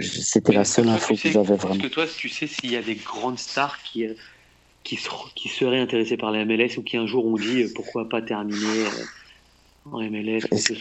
[0.00, 1.74] c'était la seule info que j'avais vraiment.
[1.74, 4.06] Est-ce que toi, tu sais s'il y a des grandes stars qui,
[4.82, 4.98] qui,
[5.36, 8.84] qui, seraient intéressées par la MLS ou qui un jour ont dit pourquoi pas terminer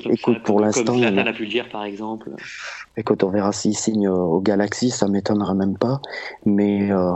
[0.10, 2.30] Écoute, pour l'instant, comme a pu le dire par exemple.
[2.96, 6.02] Écoute, on verra s'il signe au Galaxy, ça m'étonnera même pas.
[6.46, 7.12] Mais euh,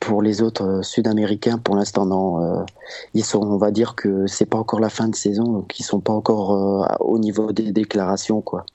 [0.00, 2.42] pour les autres euh, Sud-Américains, pour l'instant, non.
[2.42, 2.64] Euh,
[3.14, 5.84] ils sont, on va dire que c'est pas encore la fin de saison, donc ils
[5.84, 8.66] sont pas encore euh, au niveau des déclarations, quoi.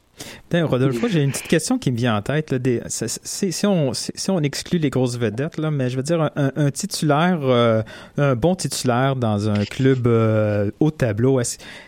[0.53, 2.53] Rodolphe, j'ai une petite question qui me vient en tête.
[2.89, 7.81] Si, on, exclut les grosses vedettes, mais je veux dire, un, titulaire, euh,
[8.17, 11.39] un bon titulaire dans un club euh, haut tableau,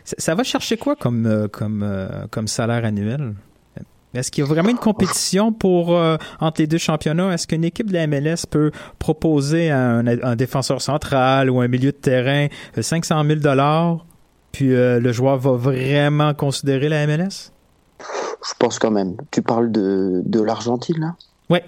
[0.03, 3.33] ça, va chercher quoi comme, euh, comme, salaire annuel?
[4.13, 5.97] Est-ce qu'il y a vraiment une compétition pour
[6.41, 7.33] entre les deux championnats?
[7.33, 11.69] Est-ce qu'une équipe de la MLS peut proposer à un, un défenseur central ou un
[11.69, 14.05] milieu de terrain euh, 500 000 dollars,
[14.51, 17.50] puis le joueur va vraiment considérer la MLS?
[18.47, 19.15] Je pense quand même.
[19.31, 21.15] Tu parles de, de l'Argentine, là?
[21.49, 21.63] Ouais.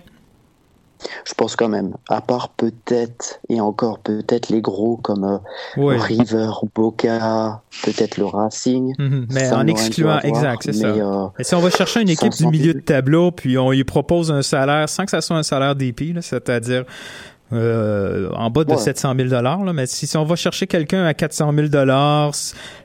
[1.26, 1.96] Je pense quand même.
[2.10, 5.98] À part peut-être, et encore peut-être les gros comme euh.
[5.98, 8.94] River, Boca, peut-être le Racing.
[8.98, 10.88] Mhm, Mais en excluant, avoir, exact, c'est ça.
[10.88, 12.52] euh, Et si on va chercher une équipe du 500 000.
[12.52, 15.76] milieu de tableau, puis on lui propose un salaire, sans que ça soit un salaire
[15.76, 16.86] là, c'est-à-dire
[17.52, 18.78] euh, en bas de Ouais.
[18.78, 21.68] 700 000 là, mais si, si on va chercher quelqu'un à 400 000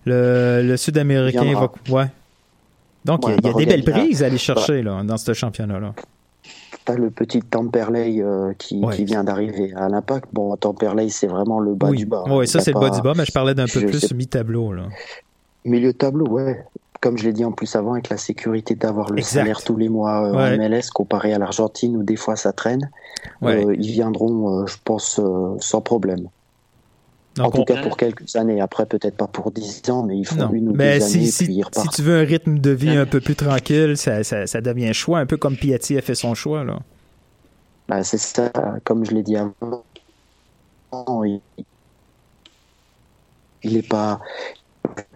[0.05, 1.72] le, le Sud-Américain va...
[1.89, 2.07] Ouais.
[3.09, 5.32] Donc, il y a- y, des belles prises à aller bah, chercher là, dans ce
[5.32, 5.94] championnat-là.
[6.84, 10.26] T'as le petit Temperley euh, qui, qui vient d'arriver à l'impact.
[10.32, 12.24] Bon, Temperley, c'est vraiment le bas oui, du bas.
[12.28, 14.14] Oui, Il ça c'est le bas du bas, mais je parlais d'un peu plus sais-
[14.14, 14.72] mi-tableau.
[15.64, 16.64] Milieu de tableau, ouais.
[17.00, 19.40] Comme je l'ai dit en plus avant, avec la sécurité d'avoir le Exact.
[19.40, 20.54] salaire tous les mois euh, Ouais.
[20.54, 22.90] en MLS comparé à l'Argentine où des fois ça traîne,
[23.42, 23.64] Ouais.
[23.64, 25.20] euh, ils viendront, euh, je pense,
[25.61, 26.28] sans problème.
[27.41, 28.61] En tout on- cas pour quelques années.
[28.61, 31.18] Après, peut-être pas pour 10 ans, mais ils font Non, une ou mais deux si,
[31.18, 33.97] années, si, puis ils si tu veux un rythme de vie un peu plus tranquille,
[33.97, 36.64] ça, ça, ça devient un choix, un peu comme Piatti a fait son choix.
[36.64, 36.81] Là.
[37.89, 38.51] Bah, c'est ça,
[38.85, 39.85] comme je l'ai dit avant.
[41.24, 41.43] Il,
[43.62, 44.20] il est pas,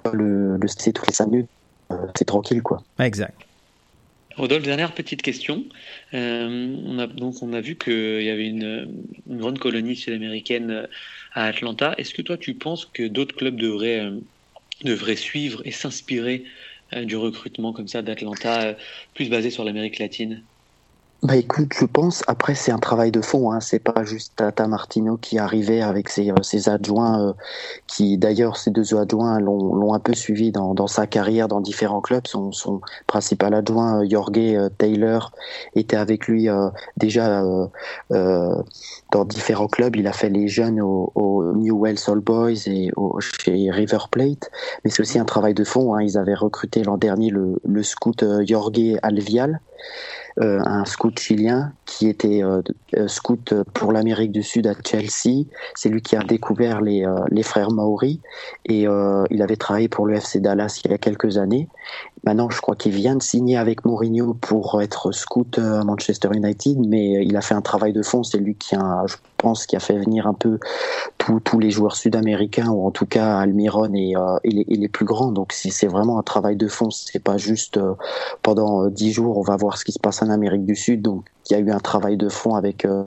[0.03, 1.51] pas le, le c'est tous les 5 minutes.
[1.93, 2.83] euh, C'est tranquille, quoi.
[2.99, 3.35] Exact.
[4.37, 5.65] Rodolphe, dernière petite question.
[6.15, 10.89] Euh, on a, donc, on a vu qu'il y avait une, grande colonie sud-américaine
[11.33, 11.95] à Atlanta.
[11.99, 16.45] Est-ce que toi, tu penses que d'autres clubs devraient, euh, suivre et s'inspirer
[16.95, 18.77] euh, du recrutement comme ça d'Atlanta,
[19.15, 20.47] plus basé sur l'Amérique latine?
[21.23, 23.61] Bah écoute, je pense, après c'est un travail de fond, hein.
[23.61, 27.33] c'est pas juste Tata Martino qui arrivait avec ses, euh, ses adjoints, euh,
[27.87, 32.01] qui d'ailleurs ces deux adjoints l'ont un peu suivi dans, dans sa carrière dans différents
[32.01, 32.27] clubs.
[32.27, 35.31] Son, son principal adjoint, euh, Jorge euh, Taylor,
[35.77, 37.45] était avec lui euh, déjà
[38.11, 38.57] euh,
[39.13, 39.95] dans différents clubs.
[39.95, 44.51] Il a fait les jeunes au, au Newell's All Boys et au, chez River Plate,
[44.85, 45.95] mais c'est aussi un travail de fond.
[45.95, 46.03] Hein.
[46.03, 49.61] Ils avaient recruté l'an dernier le, le scout Jorge Alvial
[50.39, 52.63] un scout chilien qui était euh,
[52.97, 55.47] euh, scout pour l'Amérique du Sud à Chelsea.
[55.75, 58.21] C'est lui qui a découvert les, euh, les frères Maori
[58.65, 61.69] et euh, il avait travaillé pour le FC Dallas il y a quelques années.
[62.25, 66.29] Maintenant, je crois qu'il vient de signer avec Mourinho pour être scout euh, à Manchester
[66.33, 68.23] United, mais il a fait un travail de fond.
[68.23, 70.61] C'est lui qui a, je pense, qui a fait venir un peu
[71.45, 75.33] tous les joueurs sud-américains ou en tout cas Almiron et, euh, les, plus grands.
[75.33, 76.91] Donc c'est vraiment un travail de fond.
[76.91, 77.95] C'est pas juste euh,
[78.43, 81.03] pendant dix jours on va voir ce qui se passe en Amérique du Sud.
[81.51, 83.05] Il y a eu un travail de fond avec euh,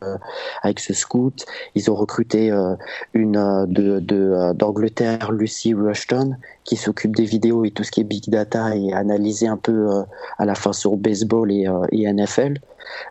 [0.61, 1.45] avec ce scout.
[1.75, 2.75] Ils ont recruté euh,
[3.13, 8.05] une euh, de d'Angleterre, Lucy Rushton, qui s'occupe des vidéos et tout ce qui est
[8.05, 10.03] big data et analysé un peu
[10.37, 12.59] à la fin sur baseball et, NFL.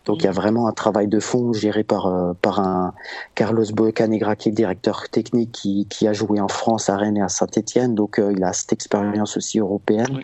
[0.06, 2.94] Donc il y a vraiment un travail de fond géré par par un
[3.34, 7.22] Carlos Bocanegra qui est directeur technique qui, qui a joué en France à Rennes et
[7.22, 7.94] à Saint-Étienne.
[7.94, 10.22] Donc il a cette expérience aussi européenne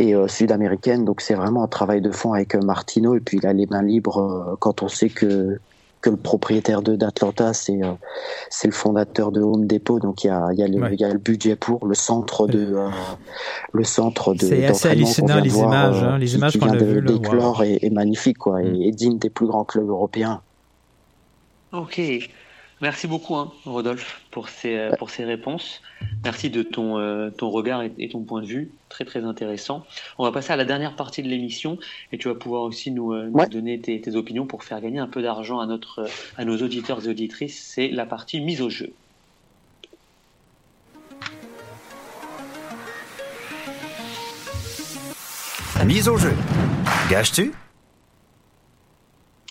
[0.00, 1.04] et euh, sud-américaine.
[1.04, 3.66] Donc c'est vraiment un travail de fond avec euh, Martino et puis il a les
[3.66, 5.58] mains libres euh, quand on sait que
[6.02, 7.92] que le propriétaire de d'Atlanta c'est euh,
[8.48, 10.96] c'est le fondateur de Home Depot donc il y a il y a Ouais.
[10.96, 12.88] y a le budget pour le centre de euh,
[13.74, 16.74] le centre de C'est assez hallucinant, les voir, images, hein, les qui- images qu'on vient
[16.74, 17.64] a de- vues, là, d'éclore wow.
[17.64, 20.40] est, est magnifique quoi et, et digne des plus grands clubs européens
[21.72, 22.00] Ok.
[22.82, 25.82] Merci beaucoup, hein, Rodolphe, pour ces, euh, pour ces réponses.
[26.24, 28.70] Merci de ton, euh, ton regard et, et ton point de vue.
[28.88, 29.84] Très, très intéressant.
[30.16, 31.78] On va passer à la dernière partie de l'émission
[32.10, 33.48] et tu vas pouvoir aussi nous, euh, nous Ouais.
[33.48, 36.06] donner tes, tes opinions pour faire gagner un peu d'argent à, notre,
[36.38, 37.62] à nos auditeurs et auditrices.
[37.62, 38.92] C'est la partie mise au jeu.
[45.84, 46.34] Mise au jeu.
[47.10, 47.52] Gages-tu?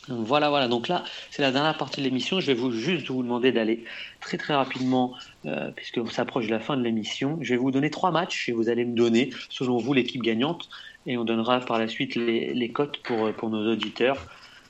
[0.09, 0.67] Voilà, voilà.
[0.67, 2.39] Donc là, c'est la dernière partie de l'émission.
[2.39, 3.85] Je vais vous juste vous demander d'aller
[4.21, 5.13] très très rapidement,
[5.45, 7.37] euh, puisque on s'approche de la fin de l'émission.
[7.41, 10.69] Je vais vous donner trois matchs et vous allez me donner, selon vous, l'équipe gagnante.
[11.05, 14.17] Et on donnera par la suite les, cotes pour, euh, pour nos auditeurs,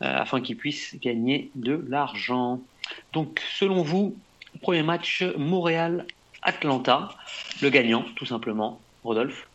[0.01, 2.59] euh, afin qu'ils puissent gagner de l'argent.
[3.13, 4.15] Donc, selon vous,
[4.61, 7.09] premier match Montréal-Atlanta,
[7.61, 8.79] le gagnant, tout simplement.
[9.03, 9.47] Rodolphe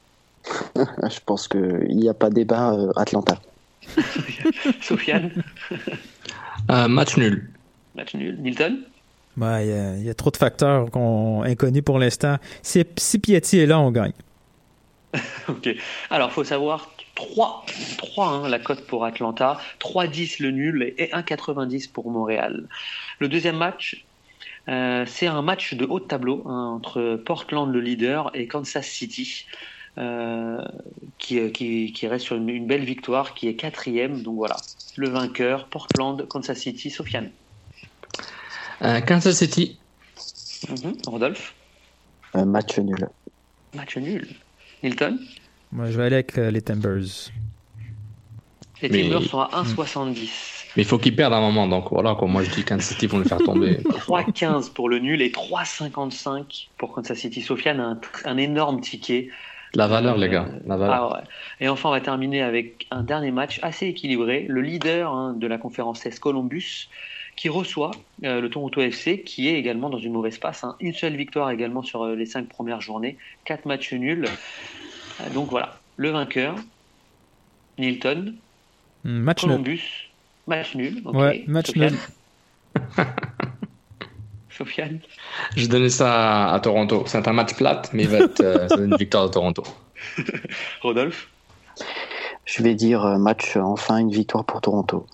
[0.76, 3.38] je pense que il n'y a pas débat Atlanta
[4.80, 5.30] Sofiane
[6.70, 7.50] Euh, match nul.
[7.94, 8.36] Match nul.
[8.40, 8.78] Nilton
[9.36, 12.38] Ouais, il y a- il y, a trop de facteurs qu'on- inconnus pour l'instant.
[12.62, 14.12] Si, si Piatti est là, on gagne.
[15.48, 15.68] Ok.
[16.10, 17.64] Alors, faut savoir 3,
[17.98, 22.66] 3 hein, la cote pour Atlanta, 3-10 le nul et 1,90 pour Montréal.
[23.18, 24.04] Le deuxième match,
[24.68, 28.86] euh, c'est un match de haut de tableau hein, entre Portland le leader et Kansas
[28.86, 29.44] City.
[29.96, 30.60] Euh,
[31.18, 34.22] qui, qui, qui, reste sur une, une, belle victoire, qui est quatrième.
[34.22, 34.56] Donc voilà,
[34.96, 37.30] le vainqueur, Portland, Kansas City, Sofiane.
[38.82, 39.78] Euh, Kansas City.
[40.68, 40.96] Mhm.
[41.06, 41.54] Rodolphe
[42.32, 43.08] Un match nul.
[43.74, 44.26] Match nul.
[44.82, 45.20] Milton
[45.70, 47.30] Moi, je vais aller avec euh, les Timbers.
[48.82, 50.28] Les Timbers sont à 1,70.
[50.76, 52.26] Mais il faut qu'ils perdent un moment, donc voilà, quoi.
[52.26, 53.76] moi je dis Kansas City vont le faire tomber.
[53.84, 57.42] 3,15 pour le nul et 3,55 pour Kansas City.
[57.42, 59.30] Sofiane a un, un énorme ticket.
[59.74, 60.46] La valeur, euh, les gars.
[60.66, 60.94] La valeur.
[60.94, 61.24] Ah ouais.
[61.60, 64.46] Et enfin, on va terminer avec un dernier match assez équilibré.
[64.48, 66.88] Le leader hein, de la conférence S, Columbus,
[67.36, 67.90] qui reçoit
[68.24, 70.64] euh, le Toronto FC, qui est également dans une mauvaise passe.
[70.64, 70.76] Hein.
[70.80, 74.26] Une seule victoire également sur euh, les cinq premières journées, quatre matchs nuls.
[75.20, 76.56] Euh, donc voilà, le vainqueur,
[77.78, 78.34] Nilton,
[79.04, 79.80] match Columbus, nul.
[80.46, 81.02] match nul.
[81.04, 81.18] Okay.
[81.18, 81.94] Ouais, match Sofiane.
[81.94, 83.06] nul.
[84.56, 85.00] Sofiane.
[85.56, 87.04] Je donnais ça à, à Toronto.
[87.06, 89.64] C'est un match plate, mais il va être euh, une victoire de Toronto.
[90.82, 91.28] Rodolphe.
[92.44, 95.06] Je vais dire euh, match, euh, enfin une victoire pour Toronto.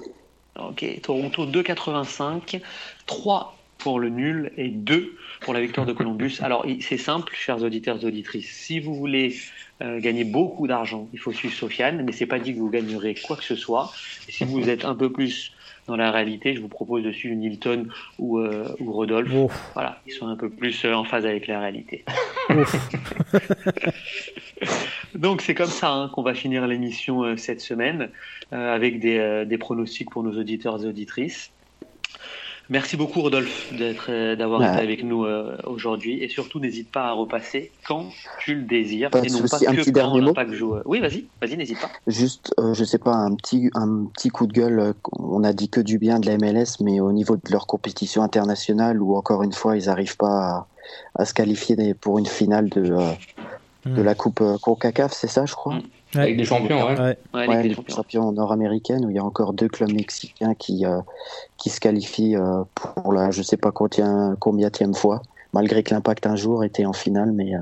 [0.58, 2.60] Ok, Toronto 2,85,
[3.06, 6.38] 3 pour le nul et 2 pour la victoire de Columbus.
[6.42, 8.50] Alors, c'est simple, chers auditeurs et auditrices.
[8.50, 9.36] Si vous voulez
[9.80, 13.14] euh, gagner beaucoup d'argent, il faut suivre Sofiane, mais c'est pas dit que vous gagnerez
[13.14, 13.92] quoi que ce soit.
[14.28, 15.52] Et si vous êtes un peu plus
[15.90, 17.88] dans la réalité, je vous propose de suivre Nilton
[18.18, 19.32] ou, euh, ou Rodolphe.
[19.34, 19.70] Ouf.
[19.74, 22.04] Voilà, ils sont un peu plus euh, en phase avec la réalité.
[25.14, 28.10] Donc c'est comme ça hein, qu'on va finir l'émission euh, cette semaine
[28.52, 31.50] euh, avec des, des, pronostics pour nos auditeurs et auditrices.
[32.70, 34.68] Merci beaucoup Rodolphe d'être, d'avoir Ouais.
[34.72, 35.26] été avec nous
[35.66, 38.06] aujourd'hui et surtout n'hésite pas à repasser quand
[38.38, 40.54] tu le désires Pas et non pas Un que petit quand dernier mot pas que
[40.54, 40.76] joue.
[40.84, 41.90] Oui vas-y, vas-y n'hésite pas.
[42.06, 44.78] Juste, euh, je sais pas, un petit, un petit coup de gueule.
[44.78, 47.66] euh, On a dit que du bien de la MLS, mais au niveau de leur
[47.66, 50.66] compétition internationale, où encore une fois, ils n'arrivent pas à,
[51.16, 53.12] à se qualifier pour une finale de, euh,
[53.86, 55.78] de la Coupe euh, CONCACAF, c'est ça, je crois?
[56.14, 56.98] Avec des champions, ouais.
[56.98, 57.16] Ouais.
[57.34, 60.84] Ouais, Ouais, Ligue des champions nord-américaine, où il y a encore deux clubs mexicains qui,
[60.84, 61.00] euh,
[61.56, 66.26] qui se qualifient euh, pour la, je sais pas combien, combienième fois, malgré que l'impact
[66.26, 67.58] un jour était en finale, mais euh,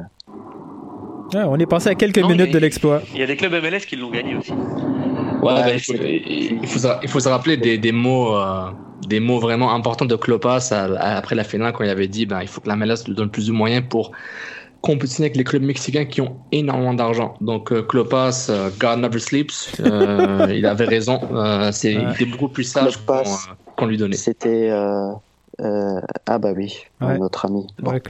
[1.34, 3.02] Ah, on est passé à quelques Non, minutes de l'exploit.
[3.12, 4.52] Il y a des clubs MLS qui l'ont gagné aussi.
[4.52, 8.70] Ouais, bah, il, faut, il, faut, se- il faut se rappeler des, des mots, euh,
[9.06, 12.24] des mots vraiment importants de Klopas à- à- après la finale quand il avait dit,
[12.26, 14.10] ben, il faut que la MLS lui donne plus de moyens pour
[14.80, 17.34] compétitionner avec les clubs mexicains qui ont énormément d'argent.
[17.40, 21.20] Donc euh, Klopas, euh, God never sleeps, euh, il avait raison.
[21.32, 23.22] Euh, c'est il était beaucoup plus sage qu'on
[23.84, 24.16] euh, lui donnait.
[24.16, 25.12] c'était euh,
[25.60, 27.18] euh, ah bah oui, Ouais.
[27.18, 27.64] notre ami.
[27.78, 27.92] Bon.
[27.92, 28.00] Ouais,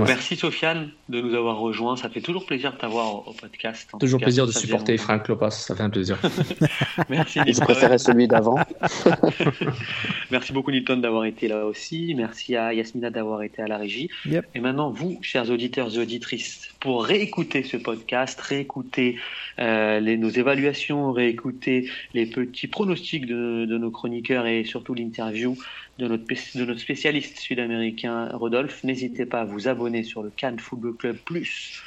[0.00, 1.96] Merci Sofiane de nous avoir rejoints.
[1.96, 3.88] Ça fait toujours plaisir de t'avoir au podcast.
[3.92, 5.04] En Toujours cas, plaisir de supporter longtemps.
[5.04, 6.18] Frank Klopas, ça fait un plaisir.
[7.08, 7.64] Merci Je Nilton.
[7.64, 8.56] préférais celui d'avant.
[10.30, 12.14] Merci beaucoup Nilton d'avoir été là aussi.
[12.16, 14.08] Merci à Yasmina d'avoir été à la régie.
[14.26, 14.46] Yep.
[14.54, 19.18] Et maintenant, vous, chers auditeurs et auditrices, pour réécouter ce podcast, réécouter
[19.58, 25.56] euh, les, nos évaluations, réécouter les petits pronostics de, de nos chroniqueurs et surtout l'interview
[25.98, 27.83] de notre, pé- de notre spécialiste sud-américain
[28.32, 31.82] Rodolphe, n'hésitez pas à vous abonner sur le Cannes Football Club Plus.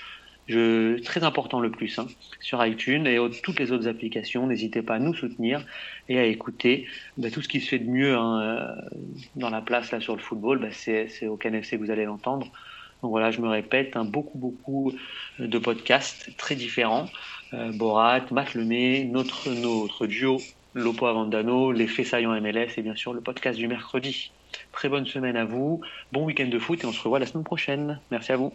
[0.48, 2.08] Je, très important le plus, hein,
[2.40, 4.48] sur iTunes et toutes les autres applications.
[4.48, 5.66] N'hésitez pas à nous soutenir
[6.08, 6.88] et à écouter
[7.18, 8.98] bah, tout ce qui se fait de mieux hein, euh,
[9.36, 10.60] dans la place là sur le football.
[10.60, 12.48] Bah, c'est au KNFC que vous allez l'entendre.
[13.02, 14.94] Donc voilà, je me répète, hein, beaucoup beaucoup
[15.38, 17.08] de podcasts très différents.
[17.54, 20.40] Euh, Borat, Matt notre notre duo
[20.74, 24.32] Lopo Avandano, les faits MLS et bien sûr le podcast du mercredi.
[24.72, 27.44] Très bonne semaine à vous, bon week-end de foot et on se revoit la semaine
[27.44, 28.00] prochaine.
[28.12, 28.54] Merci à vous.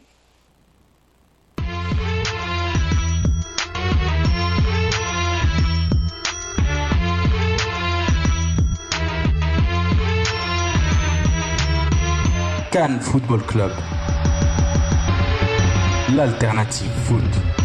[12.72, 13.72] Cannes Football Club.
[16.16, 17.61] L'alternative foot.